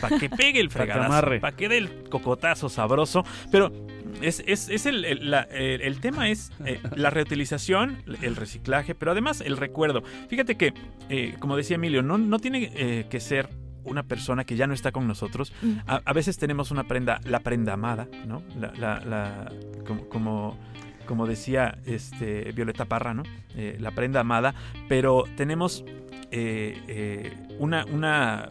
[0.00, 3.24] para que pegue el fregadazo, para que dé el cocotazo sabroso.
[3.52, 3.70] Pero
[4.20, 8.94] es, es, es el, el- la- el- el tema es eh, la reutilización, el reciclaje,
[8.94, 10.02] pero además el recuerdo.
[10.28, 10.74] Fíjate que,
[11.08, 13.48] eh, como decía Emilio, no, no tiene eh, que ser
[13.84, 15.52] una persona que ya no está con nosotros.
[15.62, 15.72] Mm.
[15.86, 18.42] A, a veces tenemos una prenda, la prenda amada, ¿no?
[18.58, 19.52] La, la- la-
[19.86, 20.58] como, como,
[21.06, 23.22] como decía este, Violeta Parra, ¿no?
[23.54, 24.54] Eh, la prenda amada,
[24.88, 25.84] pero tenemos
[26.30, 28.48] eh, eh, una, una,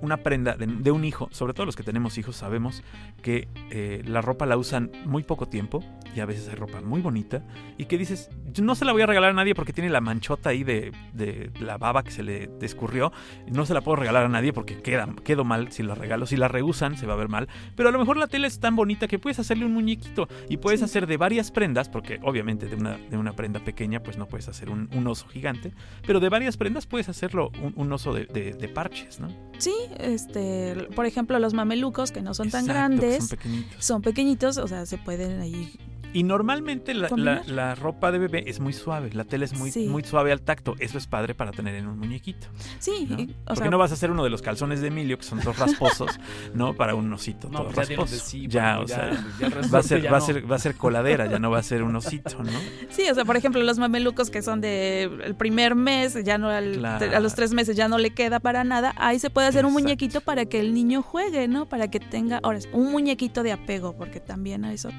[0.00, 2.82] una prenda de, un hijo, sobre todo los que tenemos hijos sabemos
[3.22, 7.00] que eh, la ropa la usan muy poco tiempo y a veces hay ropa muy
[7.00, 7.42] bonita
[7.78, 10.00] y que dices, "Yo no se la voy a regalar a nadie porque tiene la
[10.00, 13.12] manchota ahí de, de la baba que se le escurrió,
[13.50, 16.36] no se la puedo regalar a nadie porque queda, quedo mal si la regalo, si
[16.36, 18.76] la reusan se va a ver mal, pero a lo mejor la tela es tan
[18.76, 20.84] bonita que puedes hacerle un muñequito y puedes Sí.
[20.84, 24.48] hacer de varias prendas, porque obviamente de una, de una prenda pequeña pues no puedes
[24.48, 25.72] hacer un, un oso gigante,
[26.06, 29.28] pero de varias prendas puedes hacerlo un, un oso de, de- de parches, ¿no?
[29.58, 33.84] Sí, este, por ejemplo, los mamelucos que no son tan Exacto, grandes, Son pequeñitos.
[33.84, 35.72] son pequeñitos, o sea, se pueden ahí.
[36.12, 37.48] Y normalmente la, la- ¿Combinar?
[37.48, 39.86] la ropa de bebé es muy suave, la tela es muy, Sí.
[39.88, 40.74] muy suave al tacto.
[40.78, 42.48] Eso es padre para tener en un muñequito.
[42.78, 43.18] Sí, ¿no?
[43.18, 45.16] y- ¿Por o qué sea, no vas a hacer uno de los calzones de Emilio,
[45.18, 46.18] que son todos rasposos,
[46.54, 46.74] ¿no?
[46.74, 48.30] Para un osito No, todo pues ya dieron de rasposo.
[48.30, 50.26] sí, ya, porque o sea, ya va a ser, ya va a no.
[50.26, 52.50] ser, va a ser coladera, ya no va a ser un osito, ¿no?
[52.90, 56.48] sí, o sea, por ejemplo, los mamelucos que son de el primer mes, ya no
[56.48, 57.16] al- Claro.
[57.16, 59.72] a los tres meses ya no le queda para nada, ahí se puede hacer un
[59.72, 61.66] muñequito para que el niño juegue, ¿no?
[61.66, 64.90] Para que tenga, ahora, un muñequito de apego, porque también a eso,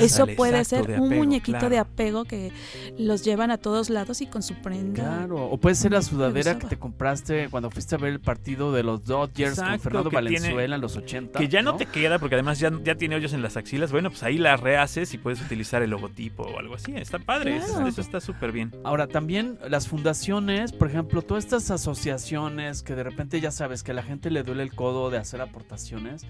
[0.00, 1.70] eso Ándale, puede exacto, ser un muñequito claro.
[1.70, 2.52] de apego que
[2.98, 5.02] los llevan a todos lados y con su prenda.
[5.02, 8.72] Claro, o puede ser la sudadera que te compraste cuando fuiste a ver el partido
[8.72, 11.38] de los Dodgers con Fernando tiene- Valenzuela en los 80.
[11.38, 13.92] Que ya no, te queda, porque además ya, ya tiene hoyos en las axilas.
[13.92, 16.92] Bueno, pues ahí la rehaces y puedes utilizar el logotipo o algo así.
[16.94, 18.72] Está padre, eso está súper bien.
[18.84, 23.92] Ahora, también las fundaciones, por ejemplo, todas estas asociaciones que de repente ya sabes que
[23.92, 26.26] a la gente le duele el codo de hacer aportaciones.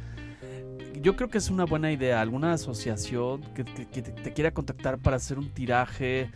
[1.01, 4.51] Yo creo que es una buena idea, alguna asociación que, que- que te, te quiera
[4.53, 6.31] contactar para hacer un tiraje,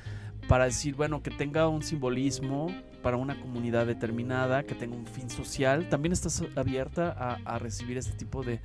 [0.48, 2.68] para decir, bueno, que tenga un simbolismo
[3.02, 5.88] para una comunidad determinada, que tenga un fin social.
[5.90, 8.60] También estás abierta a, a recibir este tipo de,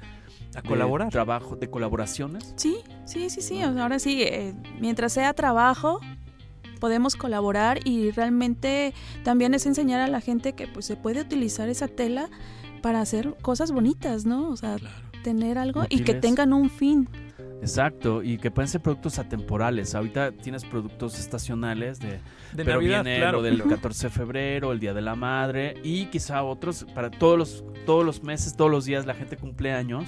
[0.56, 1.10] A de colaborar.
[1.10, 2.54] trabajo, de colaboraciones.
[2.56, 3.64] Sí, sí, sí, sí.
[3.64, 6.00] o sea, ahora sí, eh, mientras sea trabajo,
[6.80, 8.94] podemos colaborar y realmente
[9.26, 12.30] también es enseñar a la gente que pues se puede utilizar esa tela
[12.82, 14.48] para hacer cosas bonitas, ¿no?
[14.48, 14.78] O sea,
[15.24, 17.08] tener algo y que tengan un fin.
[17.62, 19.94] Exacto, y que pueden ser productos atemporales.
[19.94, 22.20] Ahorita tienes productos estacionales de,
[22.54, 23.38] De pero Navidad, viene claro.
[23.38, 27.38] lo del 14 de febrero, el Día de la Madre y quizá otros para todos
[27.38, 30.06] los todos los meses, todos los días la gente cumple años.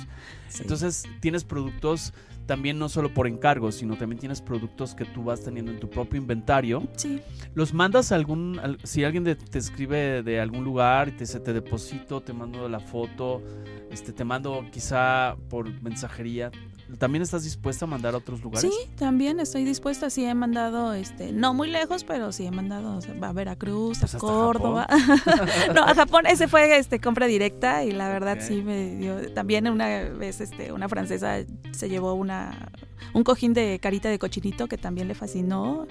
[0.59, 2.13] Entonces tienes productos
[2.51, 5.89] también no solo por encargo, sino también tienes productos que tú vas teniendo en tu
[5.89, 6.83] propio inventario.
[6.97, 7.21] Sí,
[7.55, 11.19] ¿Los mandas a algún, al- si alguien de- te escribe de algún lugar y te
[11.19, 13.41] dice te deposito, te mando la foto,
[13.89, 16.51] este, te mando quizá por mensajería,
[16.97, 18.69] ¿también estás dispuesta a mandar a otros lugares?
[18.69, 20.09] Sí, también estoy dispuesta.
[20.09, 23.99] Sí he mandado, este, no muy lejos, pero sí he mandado o sea, a Veracruz,
[23.99, 24.87] Pues a Córdoba.
[25.75, 29.33] no, a Japón ese fue este compra directa y la verdad sí me dio.
[29.33, 31.37] También una vez, este, una francesa
[31.71, 32.71] se llevó una
[33.13, 35.87] un cojín de carita de cochinito que también le fascinó.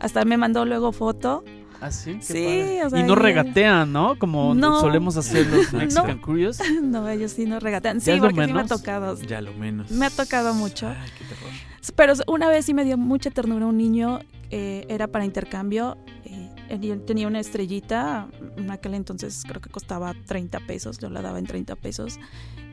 [0.00, 1.44] Hasta me mandó luego foto.
[1.80, 2.18] Ah, sí.
[2.20, 4.18] Sí, o sea, y no regatean, ¿no?
[4.18, 4.80] Como No.
[4.80, 5.78] solemos hacer los No.
[5.78, 6.58] Mexican Curious.
[6.82, 8.00] no, ellos sí nos regatean.
[8.00, 8.68] ¿Ya Sí, porque sí me ha menos?
[8.68, 9.16] tocado.
[9.22, 9.90] Ya lo menos.
[9.90, 10.88] Me ha tocado mucho.
[10.88, 11.50] Ay, qué terror.
[11.96, 14.18] Pero una vez sí me dio mucha ternura un niño,
[14.50, 20.14] eh, era para intercambio, eh, él tenía una estrellita, en aquel entonces creo que costaba
[20.26, 22.18] 30 pesos, yo la daba en 30 pesos,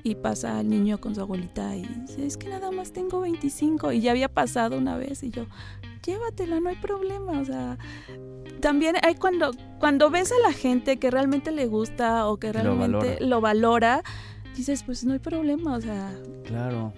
[0.04, 3.94] y pasa el niño con su abuelita y dice, es que nada más tengo 25,
[3.94, 5.46] y ya había pasado una vez, y yo,
[6.06, 7.78] llévatela, no hay problema, o sea...
[8.62, 12.54] También hay cuando, cuando ves a la gente que realmente le gusta o que Lo
[12.54, 13.18] realmente valora.
[13.20, 14.04] lo valora,
[14.56, 16.14] dices, pues no hay problema, o sea,
[16.46, 16.94] Claro.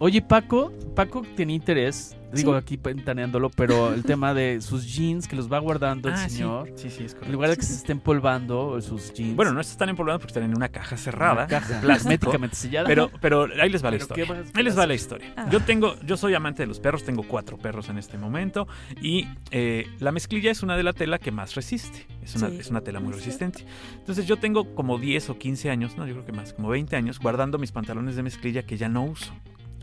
[0.00, 2.58] Oye, Paco, Paco tenía interés, digo Sí.
[2.58, 6.68] aquí pentaneándolo, pero el tema de sus jeans que los va guardando el Ah, señor.
[6.76, 7.32] Sí, sí, es En correcto.
[7.32, 9.36] lugar de que se estén polvando sus jeans.
[9.36, 12.86] Bueno, no están empolvados porque están en una caja cerrada, Una caja herméticamente sellada.
[12.86, 14.24] Pero, pero ahí les va la historia.
[14.26, 15.32] ¿qué vas- Ahí les va la historia.
[15.36, 15.48] Ah.
[15.50, 18.66] Yo tengo, yo soy amante de los perros, tengo cuatro perros en este momento
[19.00, 22.06] y eh, la mezclilla es una de la tela que más resiste.
[22.22, 23.64] Es una, Sí, es una tela muy es resistente.
[23.96, 26.94] Entonces yo tengo como 10 o 15 años, no, yo creo que más, como 20
[26.96, 29.32] años guardando mis pantalones de mezclilla que ya no uso.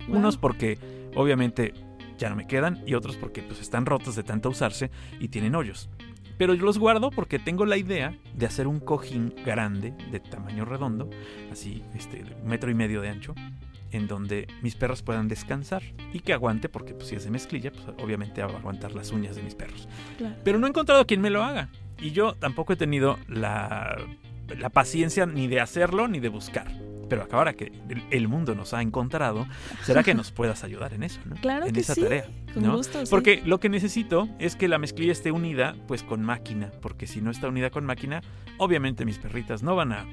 [0.07, 0.17] Wow.
[0.19, 0.77] Unos porque
[1.15, 1.73] obviamente
[2.17, 5.55] ya no me quedan y otros porque pues están rotos de tanto usarse y tienen
[5.55, 5.89] hoyos.
[6.37, 10.65] Pero yo los guardo porque tengo la idea de hacer un cojín grande de tamaño
[10.65, 11.09] redondo,
[11.51, 13.33] así este un metro y medio de ancho,
[13.91, 17.71] en donde mis perros puedan descansar y que aguante porque pues, si es de mezclilla,
[17.71, 19.87] pues obviamente va a aguantar las uñas de mis perros.
[20.17, 20.35] claro.
[20.43, 23.95] Pero no he encontrado quien me lo haga y yo tampoco he tenido la,
[24.59, 26.67] la paciencia ni de hacerlo ni de buscar.
[27.09, 27.71] Pero ahora que
[28.11, 29.45] el- mundo nos ha encontrado,
[29.83, 31.19] ¿será que nos puedas ayudar en eso?
[31.25, 31.35] ¿no?
[31.35, 32.25] Claro en que esa sí, tarea.
[32.53, 32.77] con ¿no?
[32.77, 33.09] gusto, sí.
[33.11, 37.21] Porque lo que necesito es que la mezclilla esté unida pues con máquina, porque si
[37.21, 38.21] no está unida con máquina,
[38.57, 40.05] obviamente mis perritas no van a,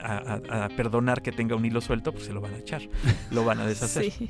[0.00, 2.82] a- a- a perdonar que tenga un hilo suelto, pues se lo van a echar,
[3.30, 4.10] lo van a deshacer.
[4.20, 4.28] Sí.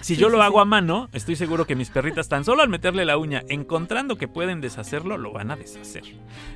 [0.00, 0.44] Si yo sí, lo sí.
[0.44, 4.16] hago a mano, estoy seguro que mis perritas tan solo al meterle la uña, encontrando
[4.16, 6.02] que pueden deshacerlo, lo van a deshacer.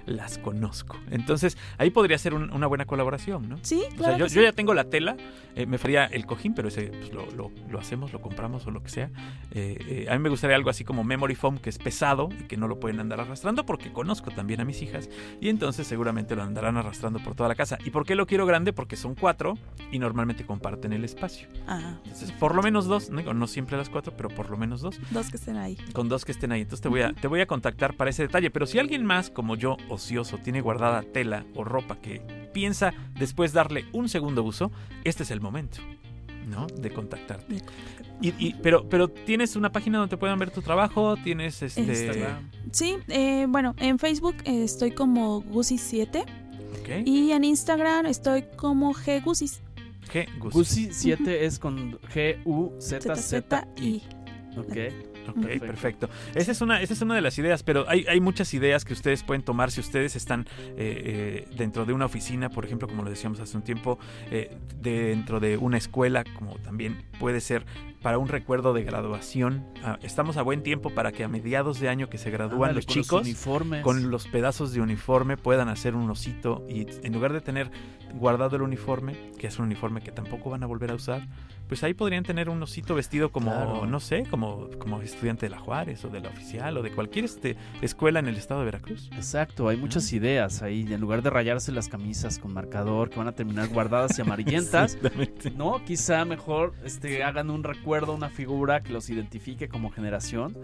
[0.07, 0.97] Las conozco.
[1.11, 3.59] Entonces ahí podría ser un- una buena colaboración, ¿no?
[3.63, 4.29] Sí, O claro.
[4.29, 5.17] sea, yo, ya tengo la tela,
[5.57, 8.71] eh, me faría el cojín, pero ese pues, lo, lo- lo hacemos, lo compramos o
[8.71, 9.11] lo que sea.
[9.53, 12.45] Eh, eh, a mí me gustaría algo así como memory foam, que es pesado y
[12.45, 15.09] que no lo pueden andar arrastrando, porque conozco también a mis hijas
[15.41, 17.79] y entonces seguramente lo andarán arrastrando por toda la casa.
[17.85, 18.73] ¿Y por qué lo quiero grande?
[18.73, 19.59] Porque son cuatro
[19.91, 21.49] y normalmente comparten el espacio.
[21.67, 24.81] Ah, Entonces, por lo menos dos, no, no siempre las cuatro, pero por lo menos
[24.81, 25.77] dos, dos que estén ahí.
[25.93, 26.61] con dos que estén ahí.
[26.61, 28.51] Entonces te voy a, te voy a contactar para ese detalle.
[28.51, 32.21] Pero si alguien más, como yo, ocioso, tiene guardada tela o ropa que
[32.53, 34.71] piensa después darle un segundo uso,
[35.05, 35.79] este es el momento,
[36.47, 36.67] ¿no?
[36.67, 37.63] De contactarte.
[38.23, 41.81] Y, y- pero, pero tienes una página donde puedan ver tu trabajo, tienes este.
[41.83, 42.51] Instagram.
[42.71, 46.25] Sí, eh, bueno, en Facebook eh, estoy como Gusis7
[46.81, 47.07] Ok.
[47.07, 49.61] y en Instagram estoy como Ggusis.
[50.13, 50.53] G, Gus.
[50.53, 54.01] Gusi 7 es con G-U-Z-Z-I.
[54.01, 54.03] ZZI.
[54.57, 55.11] Ok.
[55.29, 55.67] Ok, Perfecto.
[55.67, 56.11] perfecto.
[56.35, 58.95] Esa es, una, esa es una de las ideas, pero hay, hay muchas ideas que
[58.95, 63.03] ustedes pueden tomar si ustedes están eh, eh, dentro de una oficina, por ejemplo, como
[63.05, 63.99] lo decíamos hace un tiempo,
[64.31, 67.65] eh, dentro de una escuela, como también puede ser
[68.03, 69.67] para un recuerdo de graduación.
[69.83, 72.77] Ah, estamos a buen tiempo para que a mediados de año que se gradúan Ándale,
[72.77, 73.83] los con chicos, uniformes.
[73.83, 77.71] con los pedazos de uniforme puedan hacer un osito y en lugar de tener
[78.15, 81.23] guardado el uniforme, que es un uniforme que tampoco van a volver a usar,
[81.69, 83.87] pues ahí podrían tener un osito vestido como, Claro.
[83.87, 87.27] no sé, como, como estudiante de la Juárez o de la oficial o de cualquier
[87.27, 89.09] este, escuela en el estado de Veracruz.
[89.15, 90.93] Exacto, hay muchas ideas ahí.
[90.93, 94.99] En lugar de rayarse las camisas con marcador que van a terminar guardadas y amarillentas,
[95.55, 100.57] no, quizá mejor este, hagan un recuerdo, una figura que los identifique como generación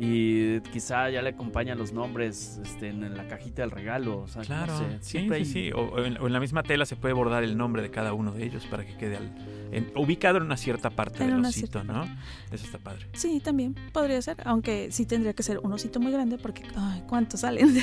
[0.00, 4.20] y quizá ya le acompañan los nombres este, en, en la cajita del regalo.
[4.20, 5.72] O sea, Claro, no sé, sí, siempre sí, hay- sí.
[5.72, 8.12] O, o en, o en la misma tela se puede bordar el nombre de cada
[8.12, 9.32] uno de ellos para que quede al-
[9.70, 12.04] en- ubicado en una cierta parte del una osito, ¿no?
[12.50, 13.06] Eso está padre.
[13.14, 17.02] Sí, también podría ser, aunque sí tendría que ser un osito muy grande porque, ay,
[17.08, 17.82] ¿cuántos salen de,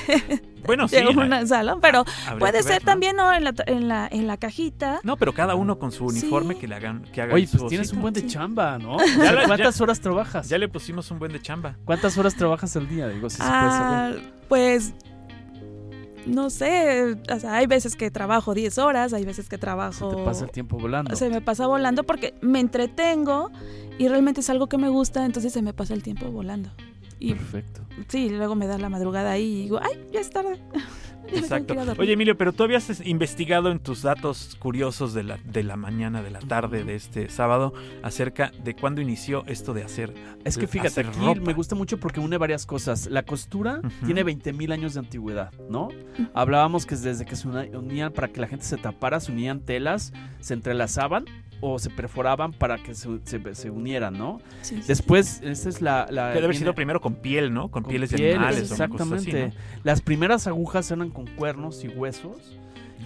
[0.66, 0.98] Bueno, sí.
[0.98, 1.80] de un salón?
[1.82, 3.34] Pero habría puede ser también, ¿no?
[3.34, 5.00] En la, en la, en la cajita.
[5.04, 6.60] No, pero cada uno con su uniforme Sí.
[6.60, 7.96] que le hagan, que haga Oye, pues tienes osito.
[7.98, 8.28] un buen de Sí.
[8.28, 8.89] chamba, ¿no?
[8.96, 10.50] O Ya sea, la- ¿Cuántas horas trabajas?
[10.50, 11.78] Ya le pusimos un buen de chamba.
[11.86, 13.08] ¿Cuántas horas trabajas al día?
[13.08, 14.22] Digo, si se puede saber.
[14.26, 14.94] Ah, pues
[16.26, 20.10] no sé, o sea, hay veces que trabajo 10 horas, hay veces que Se trabajo
[20.16, 21.16] te pasa el tiempo volando.
[21.16, 23.52] se me pasa volando porque me entretengo
[23.98, 26.70] y realmente es algo que me gusta, entonces se me pasa el tiempo volando.
[27.20, 27.82] Y Perfecto.
[28.08, 30.60] sí, luego me da la madrugada ahí y digo, ay, ya es tarde.
[31.32, 31.76] Exacto.
[32.00, 35.76] Oye, Emilio, pero tú habías es- investigado en tus datos curiosos de la, de la
[35.76, 40.14] mañana, de la tarde de este sábado, acerca de cuándo inició esto de hacer.
[40.44, 41.42] Es que fíjate, aquí ropa.
[41.42, 43.06] me gusta mucho porque une varias cosas.
[43.08, 44.06] La costura Ujú.
[44.08, 45.90] tiene 20.000 años de antigüedad, ¿no?
[46.34, 50.14] Hablábamos que desde que se unían para que la gente se tapara, se unían telas,
[50.40, 51.26] se entrelazaban
[51.62, 54.40] o se perforaban para que se, se- se unieran, ¿no?
[54.62, 56.08] Sí, sí, Después, esta es la...
[56.10, 57.70] la Que debe haber sido primero con piel, ¿no?
[57.70, 58.60] Con, con pieles de animales.
[58.72, 59.54] o así, Exactamente.
[59.84, 62.56] Las primeras agujas eran con cuernos y huesos.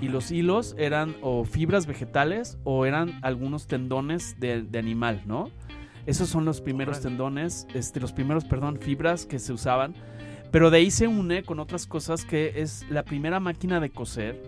[0.01, 5.49] Y los hilos eran o fibras vegetales o eran algunos tendones de, de animal, ¿no?
[6.05, 9.93] Esos son los primeros tendones, este, los primeros, perdón, fibras que se usaban.
[10.51, 14.41] Pero de ahí se une con otras cosas que es la primera máquina de coser,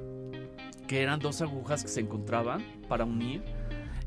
[0.87, 3.41] que eran dos agujas que se encontraban para unir.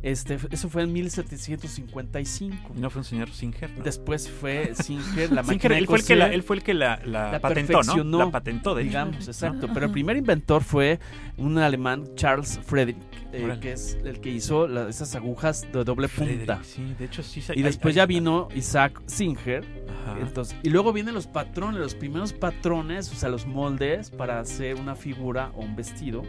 [0.02, 2.72] Este, eso fue en 1755.
[2.76, 3.70] Y no fue un señor Singer.
[3.76, 3.82] ¿no?
[3.82, 6.62] Después fue Singer, la Singer, máquina de él, fue el que la, él fue el
[6.62, 8.18] que la, la La patentó, ¿no?
[8.18, 8.88] La patentó, de hecho.
[8.90, 9.66] digamos, exacto.
[9.66, 9.74] Ajá.
[9.74, 11.00] Pero el primer inventor fue
[11.36, 12.98] un alemán, Charles Frederick,
[13.32, 16.60] eh, que es el que hizo la- esas agujas de doble Frederick, punta.
[16.64, 17.42] Sí, de hecho sí.
[17.54, 19.64] Y después ya vino Isaac Singer.
[19.88, 20.18] Ajá.
[20.20, 24.76] Entonces, y luego vienen los patrones, los primeros patrones, o sea, los moldes para hacer
[24.76, 26.22] una figura o un vestido,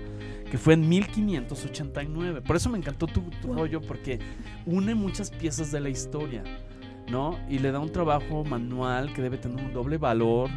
[0.52, 2.41] que fue en 1589.
[2.41, 3.58] Por eso me encantó tu, tu Wow.
[3.58, 4.20] rollo, porque
[4.66, 6.43] une muchas piezas de la historia,
[7.10, 7.39] ¿no?
[7.50, 10.50] Y le da un trabajo manual que debe tener un doble valor,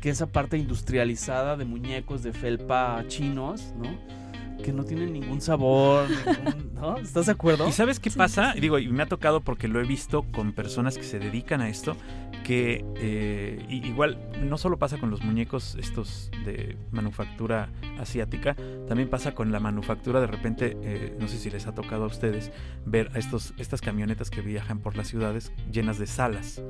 [0.00, 4.15] que esa parte industrializada de muñecos de felpa chinos, ¿no?
[4.62, 6.96] Que no tienen ningún sabor, ningún- ¿no?
[6.98, 7.68] ¿Estás de acuerdo?
[7.68, 8.54] ¿Y sabes qué Sí, pasa?
[8.54, 11.68] Digo, y me ha tocado porque lo he visto con personas que se dedican a
[11.68, 11.96] esto,
[12.44, 18.56] que eh, igual no solo pasa con los muñecos estos de manufactura asiática,
[18.88, 22.06] también pasa con la manufactura de repente, eh, no sé si les ha tocado a
[22.06, 22.50] ustedes
[22.84, 26.62] ver a estos, estas camionetas que viajan por las ciudades llenas de salas.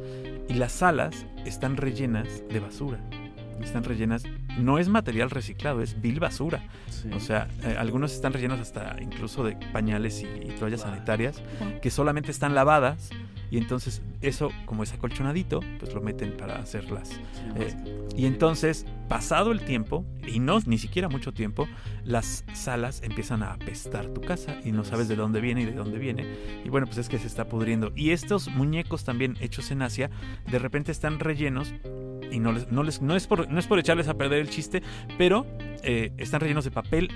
[0.49, 3.01] Y las salas están rellenas de basura.
[3.61, 4.25] Están rellenas,
[4.59, 6.63] no es material reciclado, es vil basura.
[6.91, 7.09] Sí.
[7.13, 10.91] O sea, eh, algunos están rellenos hasta incluso de pañales y, y toallas Wow.
[10.93, 11.43] sanitarias
[11.83, 13.11] que solamente están lavadas
[13.51, 17.09] y entonces eso, como es acolchonadito, pues lo meten para hacerlas.
[17.11, 17.21] Sí,
[17.57, 17.75] eh,
[18.17, 21.69] Y entonces, pasado el tiempo, y no ni siquiera mucho tiempo,
[22.05, 25.75] las salas empiezan a apestar tu casa y no sabes de dónde viene y de
[25.75, 26.27] dónde viene.
[26.65, 27.93] Y bueno, pues es que se está pudriendo.
[27.95, 30.11] Y estos muñecos también hechos en Asia,
[30.51, 31.73] de repente están rellenos
[32.31, 34.51] y no les, no les, no es por, no es por echarles a perder el
[34.51, 34.83] chiste,
[35.19, 35.47] pero
[35.83, 37.11] eh, están rellenos de papel,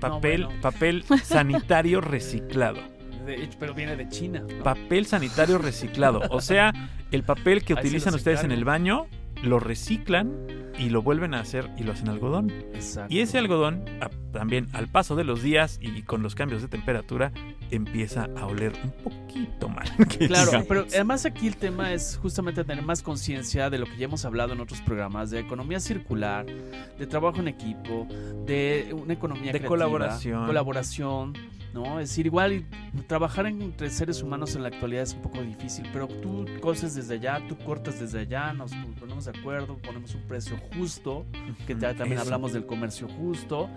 [0.00, 0.60] papel, bueno.
[0.60, 2.80] papel sanitario reciclado.
[3.26, 4.44] de hecho, pero viene de China.
[4.48, 4.62] ¿no?
[4.62, 6.22] Papel sanitario reciclado.
[6.30, 6.72] O sea,
[7.10, 9.06] el papel que Ahí utilizan ustedes en el baño,
[9.44, 10.32] lo reciclan
[10.78, 12.50] y lo vuelven a hacer y lo hacen algodón.
[12.74, 13.14] Exacto.
[13.14, 16.68] Y ese algodón, a- también al paso de los días y con los cambios de
[16.68, 17.30] temperatura,
[17.70, 19.88] empieza a oler un poquito mal.
[20.26, 20.66] Claro, digamos.
[20.66, 24.24] pero además aquí el tema es justamente tener más conciencia de lo que ya hemos
[24.24, 28.06] hablado en otros programas, de economía circular, de trabajo en equipo,
[28.46, 30.46] de una economía De creativa, colaboración.
[30.46, 31.32] colaboración,
[31.74, 31.98] ¿no?
[31.98, 32.64] Es decir, igual
[33.08, 37.14] trabajar entre seres humanos en la actualidad es un poco difícil, pero tú coses desde
[37.14, 41.26] allá, tú cortas desde allá, nos ponemos de acuerdo, ponemos un precio justo,
[41.66, 42.22] que ya también Eso.
[42.22, 43.68] hablamos del comercio justo,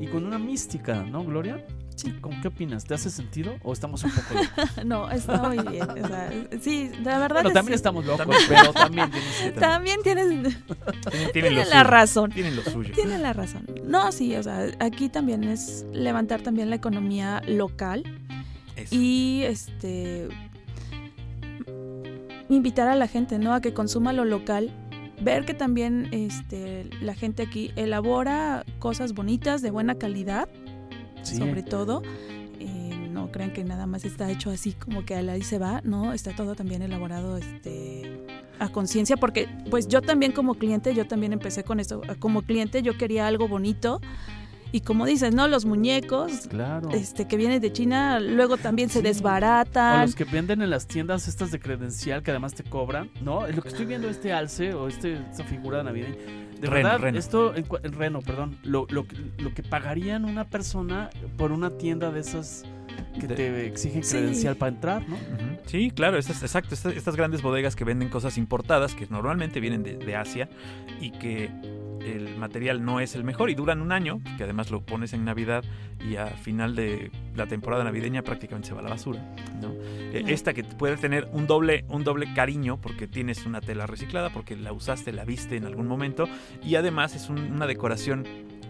[0.00, 1.66] y con una mística, ¿no, Gloria?
[1.96, 2.10] Sí.
[2.20, 2.84] ¿Con qué opinas?
[2.84, 4.84] ¿Te hace sentido o estamos un poco locos?
[4.84, 5.88] No, está muy bien.
[5.88, 7.80] o sea, sí, la verdad Bueno, es también sí.
[7.80, 8.40] estamos locos, También.
[8.48, 10.56] pero también tiene su- También tienes,
[11.32, 11.84] Tienen, la suyo.
[11.84, 12.30] razón.
[12.32, 12.92] Tienen lo suyo.
[12.94, 13.64] Tienen la razón.
[13.86, 18.02] No, sí, o sea, aquí también es levantar también la economía local
[18.76, 18.94] Eso.
[18.94, 20.28] y este
[22.48, 23.54] invitar a la gente, ¿no?
[23.54, 24.70] A que consuma lo local,
[25.20, 30.48] ver que también este la gente aquí elabora cosas bonitas de buena calidad,
[31.24, 31.36] Sí.
[31.36, 32.02] sobre todo.
[32.60, 36.12] Eh, no crean que nada más está hecho así como que ahí se va, no,
[36.12, 38.20] está todo también elaborado este
[38.60, 42.82] a conciencia porque pues yo también como cliente, yo también empecé con esto, como cliente
[42.82, 44.00] yo quería algo bonito
[44.72, 45.46] Y como dices, ¿no?
[45.46, 46.90] Los muñecos Claro.
[46.90, 48.98] este que vienen de China luego también se.
[48.98, 50.02] O desbaratan.
[50.02, 53.46] los que venden en las tiendas estas de credencial que además te cobran, ¿no?
[53.46, 56.16] Lo que estoy viendo este alce o este, esta figura navideña.
[56.60, 57.18] De Reno, verdad, reno.
[57.18, 61.70] esto, en, en Reno, perdón, lo, lo, que- lo que pagarían una persona por una
[61.70, 62.64] tienda de esas
[63.20, 64.16] que De- te exigen Sí.
[64.16, 65.16] credencial para entrar, ¿no?
[65.66, 66.74] Sí, claro, estas, exacto.
[66.74, 70.48] Estas, estas grandes bodegas que venden cosas importadas, que normalmente vienen de, de Asia
[71.00, 71.50] y que
[72.04, 75.24] el material no es el mejor y duran un año, que además lo pones en
[75.24, 75.64] Navidad
[76.08, 79.20] y a final de la temporada navideña prácticamente se va a la basura.
[79.60, 79.72] ¿no?
[79.72, 80.28] Eh, Claro.
[80.28, 84.56] Esta que puede tener un doble, un doble cariño porque tienes una tela reciclada, porque
[84.56, 86.28] la usaste, la viste en algún momento
[86.62, 88.24] y además es un- una decoración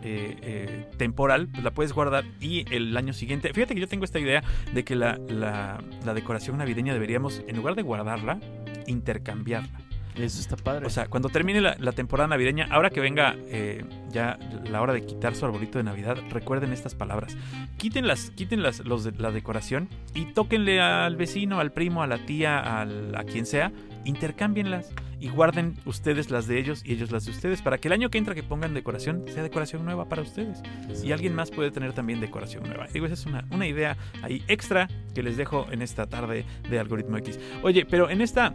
[0.07, 3.51] eh, eh, temporal, pues la puedes guardar y el año siguiente.
[3.55, 4.43] Fíjate que yo tengo esta idea
[4.74, 8.39] de que la, la- la decoración navideña deberíamos, en lugar de guardarla,
[8.87, 9.80] intercambiarla.
[10.17, 10.87] Eso está padre.
[10.87, 14.39] O sea, cuando termine la, la temporada navideña, ahora que venga eh, ya
[14.71, 17.37] la hora de quitar su arbolito de Navidad, recuerden estas palabras.
[17.79, 22.07] Quiten, las, quiten las, los de, la decoración y tóquenle al vecino, al primo, a
[22.07, 23.73] la tía, al- a quien sea,
[24.05, 27.93] intercámbienlas y guarden ustedes las de ellos y ellos las de ustedes para que el
[27.93, 30.62] año que entra que pongan decoración sea decoración nueva para ustedes.
[31.03, 32.87] Y alguien más puede tener también decoración nueva.
[32.93, 36.79] Digo, esa es una, una idea ahí extra que les dejo en esta tarde de
[36.79, 37.41] Algoritmo X.
[37.62, 38.55] Oye, pero en esta...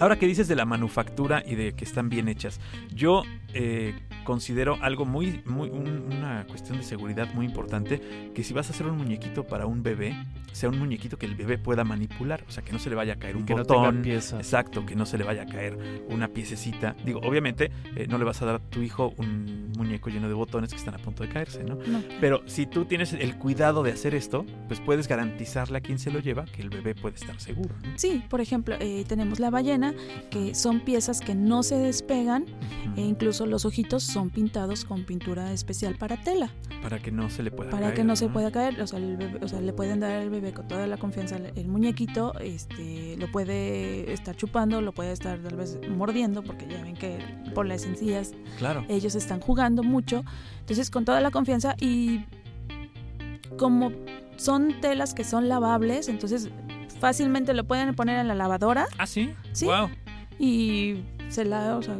[0.00, 2.60] Ahora que dices de la manufactura y de que están bien hechas,
[2.92, 3.22] yo
[3.52, 3.94] eh,
[4.24, 8.00] considero algo muy, muy un- una cuestión de seguridad muy importante
[8.34, 10.16] que si vas a hacer un muñequito para un bebé,
[10.52, 13.14] sea un muñequito que el bebé pueda manipular, o sea que no se le vaya
[13.14, 14.04] a caer un que no tenga botón.
[14.06, 16.96] Exacto, que no se le vaya a caer una piececita.
[17.04, 20.34] Digo, obviamente eh, no le vas a dar a tu hijo un muñeco lleno de
[20.34, 21.74] botones que están a punto de caerse, ¿no?
[21.86, 22.02] No.
[22.20, 26.10] Pero si tú tienes el cuidado de hacer esto, pues puedes garantizarle a quien se
[26.10, 27.74] lo lleva que el bebé puede estar seguro.
[27.82, 27.90] ¿no?
[27.96, 29.92] Sí, por ejemplo, eh, tenemos la ballena,
[30.30, 32.46] que son piezas que no se despegan
[32.96, 36.48] e incluso los ojitos son pintados con pintura especial para tela,
[36.82, 38.80] Para que no se le pueda para caer, que no se pueda caer.
[38.80, 41.36] O sea, el bebé- o sea, le pueden dar al bebé con toda la confianza
[41.36, 46.66] el, el muñequito, este, lo puede estar chupando, lo puede estar tal vez mordiendo, porque
[46.66, 47.18] ya ven que
[47.54, 48.84] por las encías Claro.
[48.88, 50.24] ellos están jugando mucho.
[50.60, 52.24] Entonces, con toda la confianza y
[53.58, 53.92] como
[54.36, 56.50] son telas que son lavables, entonces
[57.00, 59.32] fácilmente lo pueden poner en la lavadora Ah, sí.
[59.52, 59.66] Sí.
[59.66, 59.90] Wow.
[60.38, 61.96] y se la, o sea,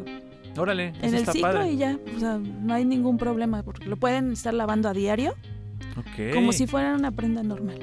[0.57, 0.89] Órale.
[0.89, 1.73] en eso el está ciclo padre.
[1.73, 5.35] y ya, o sea, no hay ningún problema porque lo pueden estar lavando a diario
[5.97, 6.33] Ok.
[6.35, 7.79] como si fuera una prenda normal.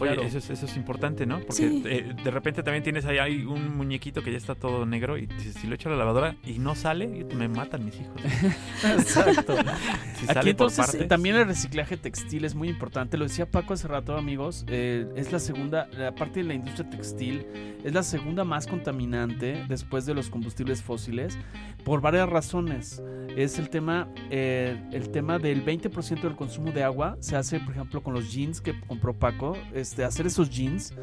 [0.00, 0.22] Oye, Claro.
[0.22, 1.38] eso, es, eso es importante, ¿no?
[1.40, 1.82] Porque Sí.
[1.86, 5.26] eh, de repente también tienes ahí hay un muñequito que ya está todo negro y
[5.26, 8.20] dices, si lo echo a la lavadora y no sale, me matan mis hijos.
[8.84, 9.54] Exacto.
[9.56, 11.08] Si Aquí sale por entonces partes.
[11.08, 13.16] también el reciclaje textil es muy importante.
[13.16, 14.64] Lo decía Paco hace rato, amigos.
[14.68, 17.46] eh, es la segunda, la parte de la industria textil
[17.84, 21.36] es la segunda más contaminante después de los combustibles fósiles
[21.84, 23.02] por varias razones.
[23.36, 27.72] Es el tema, eh, el tema del 20% del consumo de agua se hace, por
[27.74, 29.56] ejemplo, con los jeans que compró Paco.
[29.84, 30.94] Este, hacer esos jeans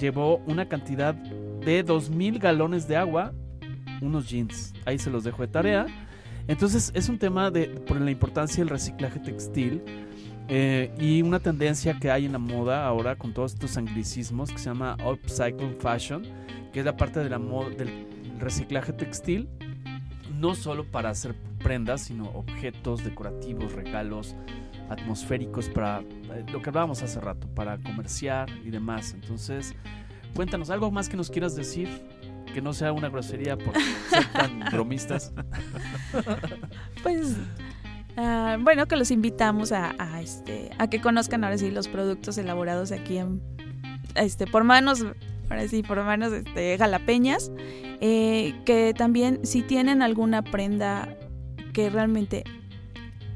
[0.00, 3.32] llevó una cantidad de 2.000 galones de agua.
[4.00, 4.74] Unos jeans.
[4.84, 5.86] Ahí se los dejo de tarea.
[6.48, 9.84] Entonces es un tema de por la importancia del reciclaje textil
[10.48, 14.58] eh, y una tendencia que hay en la moda ahora con todos estos anglicismos que
[14.58, 16.24] se llama upcycle fashion,
[16.72, 18.04] que es la parte de la moda del
[18.40, 19.48] reciclaje textil,
[20.34, 24.34] no solo para hacer prendas, sino objetos decorativos, regalos
[24.88, 29.14] atmosféricos para eh, lo que hablábamos hace rato, para comerciar y demás.
[29.14, 29.74] Entonces,
[30.34, 31.88] cuéntanos algo más que nos quieras decir.
[32.52, 33.74] Que no sea una grosería por
[34.10, 35.32] ser tan bromistas.
[37.02, 37.36] Pues
[38.16, 42.38] ah, bueno, que los invitamos a, a, este a que conozcan ahora sí los productos
[42.38, 43.40] elaborados aquí en
[44.16, 45.04] este por manos
[45.50, 47.52] ahora sí por manos este jalapeñas
[48.00, 51.16] eh, que también si tienen alguna prenda
[51.72, 52.42] que realmente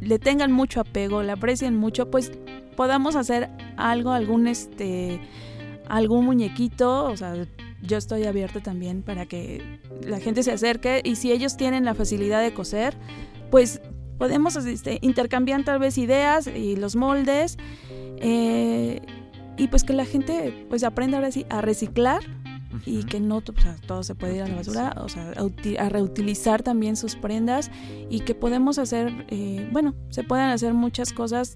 [0.03, 2.33] le tengan mucho apego, la aprecien mucho, pues
[2.77, 5.21] podamos hacer algo, algún este
[5.89, 7.35] algún muñequito, o sea,
[7.83, 11.95] yo estoy abierta también para que la gente se acerque y si ellos tienen la
[11.95, 12.97] facilidad de coser,
[13.51, 13.81] pues
[14.19, 17.59] podemos este, intercambiar tal vez ideas y los moldes
[18.19, 19.01] eh,
[19.59, 22.21] y pues que la gente pues aprenda ahora sí a reciclar
[22.87, 25.43] y que no o sea, todo se puede ir a la basura, o sea, a,
[25.43, 27.71] uti- a reutilizar también sus prendas
[28.11, 31.55] y que podemos hacer, eh, bueno, se pueden hacer muchas cosas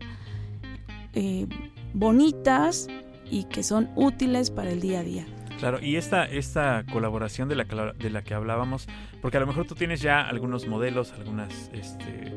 [1.15, 1.47] eh,
[1.95, 2.89] bonitas
[3.31, 5.27] y que son útiles para el día a día.
[5.59, 8.87] Claro, y esta, esta colaboración de la, de la que hablábamos,
[9.23, 12.31] porque a lo mejor tú tienes ya algunos modelos, algunas este,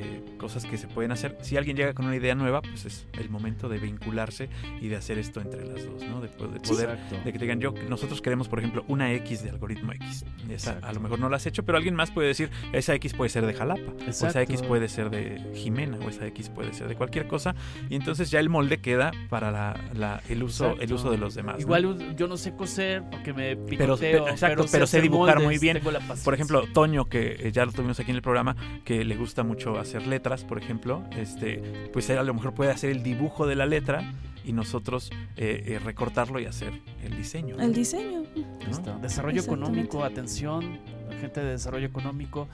[0.00, 1.36] eh, cosas que se pueden hacer.
[1.42, 4.48] Si alguien llega con una idea nueva, pues es el momento de vincularse
[4.80, 6.20] y de hacer esto entre las dos, ¿no?
[6.20, 7.16] De, de poder, Exacto.
[7.24, 10.24] de que te digan, yo, nosotros queremos, por ejemplo, una X de algoritmo X.
[10.44, 10.86] Esa, Exacto.
[10.86, 13.28] a lo mejor no la has hecho, pero alguien más puede decir, esa X puede
[13.30, 14.40] ser de Jalapa, o esa Exacto.
[14.40, 17.54] X puede ser de Jimena, o esa X puede ser de cualquier cosa.
[17.88, 20.94] Y entonces ya el molde queda para la, la- el, uso, el Exacto.
[20.94, 21.56] uso de los demás.
[21.56, 21.60] ¿no?
[21.62, 25.36] Igual yo no sé coser porque me Pero- picoteo, pero- exacto, pero sé hacer dibujar
[25.36, 25.80] moldes, muy bien.
[26.24, 29.42] Por ejemplo, Toño, que eh, ya lo tuvimos aquí en el programa, que le gusta
[29.42, 33.46] mucho hacer letras, por ejemplo, este, pues él a lo mejor puede hacer el dibujo
[33.46, 34.12] de la letra
[34.44, 36.72] y nosotros eh, eh, recortarlo y hacer
[37.02, 37.56] el diseño.
[37.56, 37.62] ¿no?
[37.62, 38.24] El diseño.
[38.34, 38.70] Ahí ¿no?
[38.70, 38.98] está.
[38.98, 40.78] Desarrollo económico, atención,
[41.20, 42.48] gente de desarrollo económico,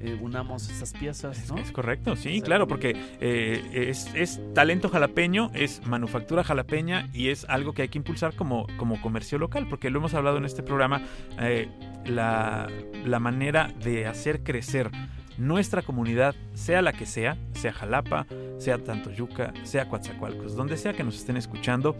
[0.00, 1.58] eh, unamos estas piezas, Es, ¿no?
[1.58, 7.46] es correcto, sí, claro, porque eh, es, es talento jalapeño, es manufactura jalapeña y es
[7.48, 10.62] algo que hay que impulsar como, como comercio local, porque lo hemos hablado en este
[10.62, 11.02] programa,
[11.40, 11.68] eh,
[12.04, 12.68] la,
[13.04, 14.90] la manera de hacer crecer
[15.38, 18.26] nuestra comunidad, sea la que sea, sea Jalapa,
[18.58, 21.96] sea Tantoyuca, sea Coatzacoalcos, donde sea que nos estén escuchando,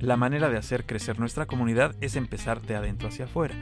[0.00, 3.54] la manera de hacer crecer nuestra comunidad es empezar de adentro hacia afuera.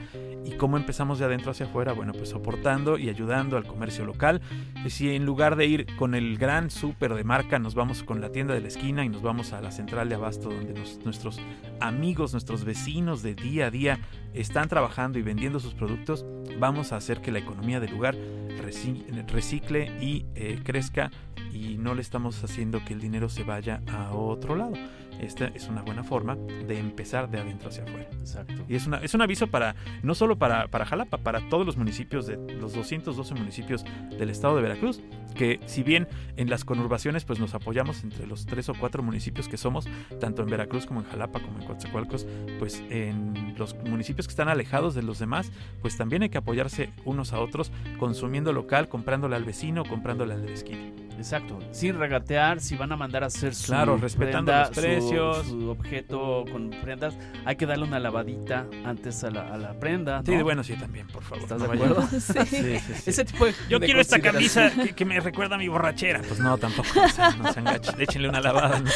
[0.45, 1.93] ¿Y cómo empezamos de adentro hacia afuera?
[1.93, 4.41] Bueno, pues soportando y ayudando al comercio local.
[4.88, 8.30] Si en lugar de ir con el gran súper de marca, nos vamos con la
[8.30, 10.72] tienda de la esquina y nos vamos a la central de abasto donde
[11.05, 11.41] nuestros
[11.80, 13.99] amigos, nuestros vecinos de día a día
[14.34, 16.24] están trabajando y vendiendo sus productos,
[16.59, 18.16] vamos a hacer que la economía del lugar
[18.62, 21.11] reci- recicle y eh, crezca
[21.53, 24.72] y no le estamos haciendo que el dinero se vaya a otro lado.
[25.21, 28.09] Esta es una buena forma de empezar de adentro hacia afuera.
[28.18, 28.64] Exacto.
[28.68, 31.77] Y es, una, es un aviso para, no solo para, para Jalapa, para todos los
[31.77, 33.85] municipios, de los 212 municipios
[34.18, 35.01] del estado de Veracruz,
[35.35, 39.49] que si bien en las conurbaciones pues nos apoyamos entre los tres o cuatro municipios
[39.49, 39.87] que somos,
[40.18, 42.27] tanto en Veracruz como en Jalapa como en Coatzacoalcos,
[42.59, 45.53] pues en los municipios que están alejados de los demás,
[45.83, 50.43] pues también hay que apoyarse unos a otros, consumiendo local, comprándole al vecino, comprándole al
[50.43, 50.91] de la esquina.
[51.21, 54.81] Exacto, sin regatear, si van a mandar a hacer su Claro, respetando prenda, los su-
[54.83, 55.47] precios.
[55.47, 57.14] su, objeto con prendas,
[57.45, 60.23] hay que darle una lavadita antes a la, a la prenda.
[60.25, 60.43] Sí, ¿no?
[60.45, 61.43] bueno, sí, también, por favor.
[61.43, 62.09] ¿Estás no de acuerdo?
[62.21, 62.33] Sí.
[62.47, 63.11] Sí, sí, sí.
[63.11, 66.21] Ese tipo de Yo de quiero esta camisa que, que me recuerda a mi borrachera.
[66.27, 66.89] Pues no, tampoco.
[66.95, 67.71] No.
[67.99, 68.91] Échenle una lavada, no.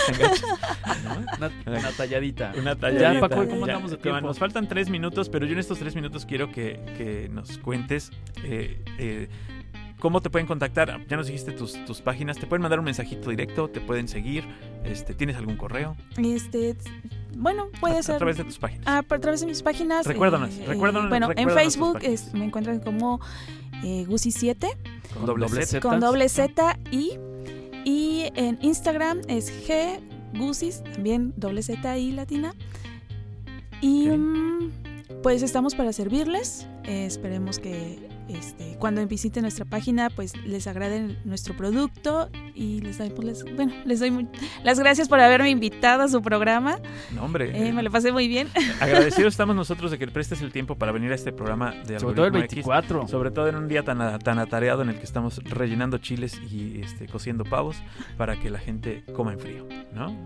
[1.05, 1.27] ¿No?
[1.37, 2.53] Una, una talladita.
[2.59, 3.13] Una talladita.
[3.15, 4.21] Ya, Paco, ¿cómo Ya, andamos de tiempo?
[4.23, 8.11] Nos faltan tres minutos, pero yo en estos tres minutos quiero que, que nos cuentes
[8.45, 9.29] eh, eh,
[10.05, 11.01] cómo te pueden contactar.
[11.09, 12.37] Ya nos dijiste tus, tus páginas.
[12.37, 14.45] Te pueden mandar un mensajito directo, te pueden seguir.
[14.85, 15.97] Este, ¿Tienes algún correo?
[16.19, 16.77] Este,
[17.39, 18.17] bueno, puede a, ser.
[18.17, 18.85] a través de tus páginas.
[18.87, 20.05] Ah, a través de mis páginas.
[20.07, 22.27] Recuérdanos, recuérdanos- Bueno, en recuérdanos Facebook páginas.
[22.27, 23.19] es- me encuentran como
[23.83, 24.69] eh, Gusi7
[25.15, 25.81] con doble Z.
[25.81, 27.13] Con doble Z y
[27.87, 30.01] y en Instagram es G
[30.39, 32.53] Gusis también doble Z y latina.
[33.81, 34.71] Y mm,
[35.23, 36.67] pues estamos para servirles.
[36.85, 42.99] Eh, esperemos que este, cuando visiten nuestra página pues les agrade nuestro producto y les
[42.99, 44.29] doy, pues, les- bueno, les doy
[44.63, 46.79] las gracias por haberme invitado a su programa.
[47.15, 47.53] No, hombre.
[47.69, 48.49] Eh, me lo pasé muy bien.
[48.81, 52.15] Agradecidos estamos nosotros de que prestes el tiempo para venir a este programa de Sobre
[52.15, 52.55] todo el Algoritmo X.
[52.67, 53.09] 24.
[53.09, 56.41] Sobre todo en un día tan, a- tan atareado en el que estamos rellenando chiles
[56.51, 57.77] y este, cociendo pavos
[58.17, 60.17] para que la gente coma en frío, ¿no?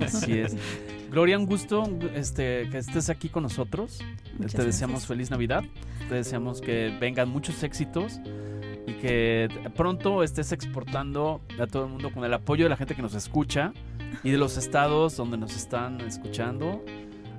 [0.00, 0.56] Así es.
[1.12, 1.84] Gloria, un gusto
[2.14, 4.00] este, que estés aquí con nosotros.
[4.38, 5.08] Muchas Te deseamos gracias.
[5.08, 5.62] feliz Navidad.
[6.08, 8.18] Te deseamos que vengan muchos éxitos
[8.86, 12.94] y que pronto estés exportando a todo el mundo con el apoyo de la gente
[12.94, 13.72] que nos escucha
[14.24, 16.82] y de los estados donde nos están escuchando.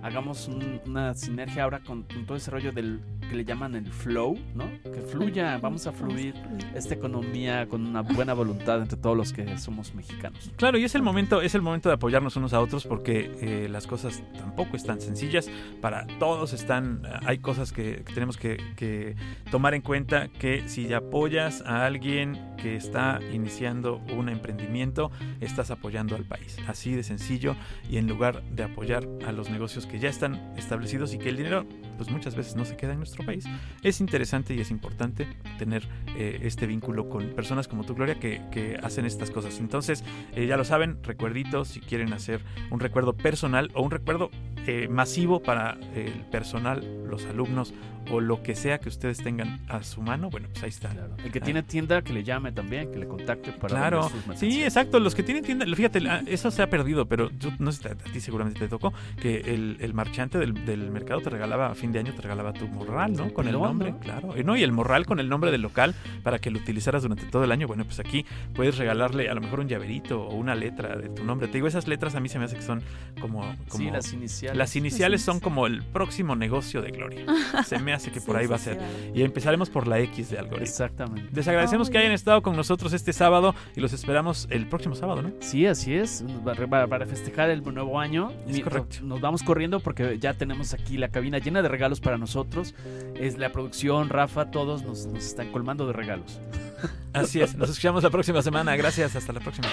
[0.04, 3.92] Hagamos un- una sinergia ahora con, con todo ese rollo del que le llaman el
[3.92, 4.70] flow, ¿no?
[4.84, 6.36] Que fluya, vamos a fluir
[6.76, 10.52] esta economía con una buena voluntad entre todos los que somos mexicanos.
[10.56, 13.68] Claro, y es el momento, es el momento de apoyarnos unos a otros porque eh,
[13.70, 15.50] las cosas tampoco están sencillas.
[15.82, 19.16] Para todos están, hay cosas que, que tenemos que, que
[19.52, 25.12] tomar en cuenta que si apoyas a alguien que está iniciando un emprendimiento,
[25.42, 26.58] estás apoyando al país.
[26.68, 27.56] Así de sencillo
[27.90, 31.38] y en lugar de apoyar a los negocios que ya están establecidos y que el
[31.38, 31.66] dinero
[31.98, 33.46] pues muchas veces no se queda en nuestro país,
[33.82, 35.28] es interesante y es importante
[35.58, 35.88] tener
[36.18, 39.60] eh, este vínculo con personas como tú, Gloria, que, que hacen estas cosas.
[39.60, 40.04] Entonces,
[40.36, 42.42] eh, ya lo saben, recuerditos, si quieren hacer
[42.72, 44.30] un recuerdo personal o un recuerdo
[44.66, 47.74] eh, masivo para el personal, los alumnos
[48.12, 50.92] o lo que sea que ustedes tengan a su mano, bueno, pues ahí está.
[51.24, 54.40] El que tiene tienda, que le llame también, que le contacte para Claro, vender sus
[54.40, 55.00] sí, exacto.
[55.00, 57.92] Los que tienen tienda, fíjate, ah, eso se ha perdido, pero yo no sé, a
[57.92, 61.76] a ti seguramente te tocó que el, el marchante del, del mercado te regalaba a
[61.76, 63.34] fin de año, te regalaba tu morral, ¿no?
[63.34, 64.00] Con el nombre, ¿no?
[64.00, 64.38] claro.
[64.38, 67.26] Y no, y el morral con el nombre del local para que lo utilizaras durante
[67.26, 67.68] todo el año.
[67.68, 71.24] Bueno, pues aquí puedes regalarle a lo mejor un llaverito o una letra de tu
[71.24, 71.48] nombre.
[71.48, 72.82] Te digo, esas letras a mí se me hace que son
[73.22, 73.42] como.
[73.70, 74.58] como Sí, las iniciales.
[74.58, 77.26] las iniciales son como el próximo negocio de Gloria.
[77.66, 78.80] Se me me hace que por ahí va a ser.
[79.14, 80.64] Y empezaremos por la X de algoritmo.
[80.66, 81.30] Exactamente.
[81.32, 82.16] Les agradecemos Ah, que hayan bien.
[82.16, 85.32] estado con nosotros este sábado y los esperamos el próximo sábado, ¿no?
[85.42, 86.24] Sí, así es.
[86.44, 88.32] Para, para festejar el nuevo año.
[88.48, 88.98] Es correcto.
[89.04, 92.74] Nos vamos corriendo porque ya tenemos aquí la cabina llena de regalos para nosotros.
[93.16, 96.40] Es la producción, Rafa, todos nos, nos están colmando de regalos.
[97.14, 97.56] Así es.
[97.56, 98.76] Nos escuchamos la próxima semana.
[98.76, 99.16] Gracias.
[99.16, 99.68] Hasta la próxima.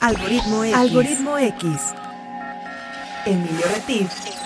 [0.00, 0.74] Algoritmo X.
[0.76, 1.94] Algoritmo X.
[3.26, 4.39] Emilio Retif.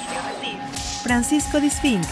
[1.05, 2.03] Francisco Disfink.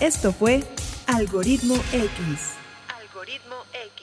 [0.00, 0.64] Esto fue
[1.06, 2.54] Algoritmo X.
[3.00, 4.01] Algoritmo X.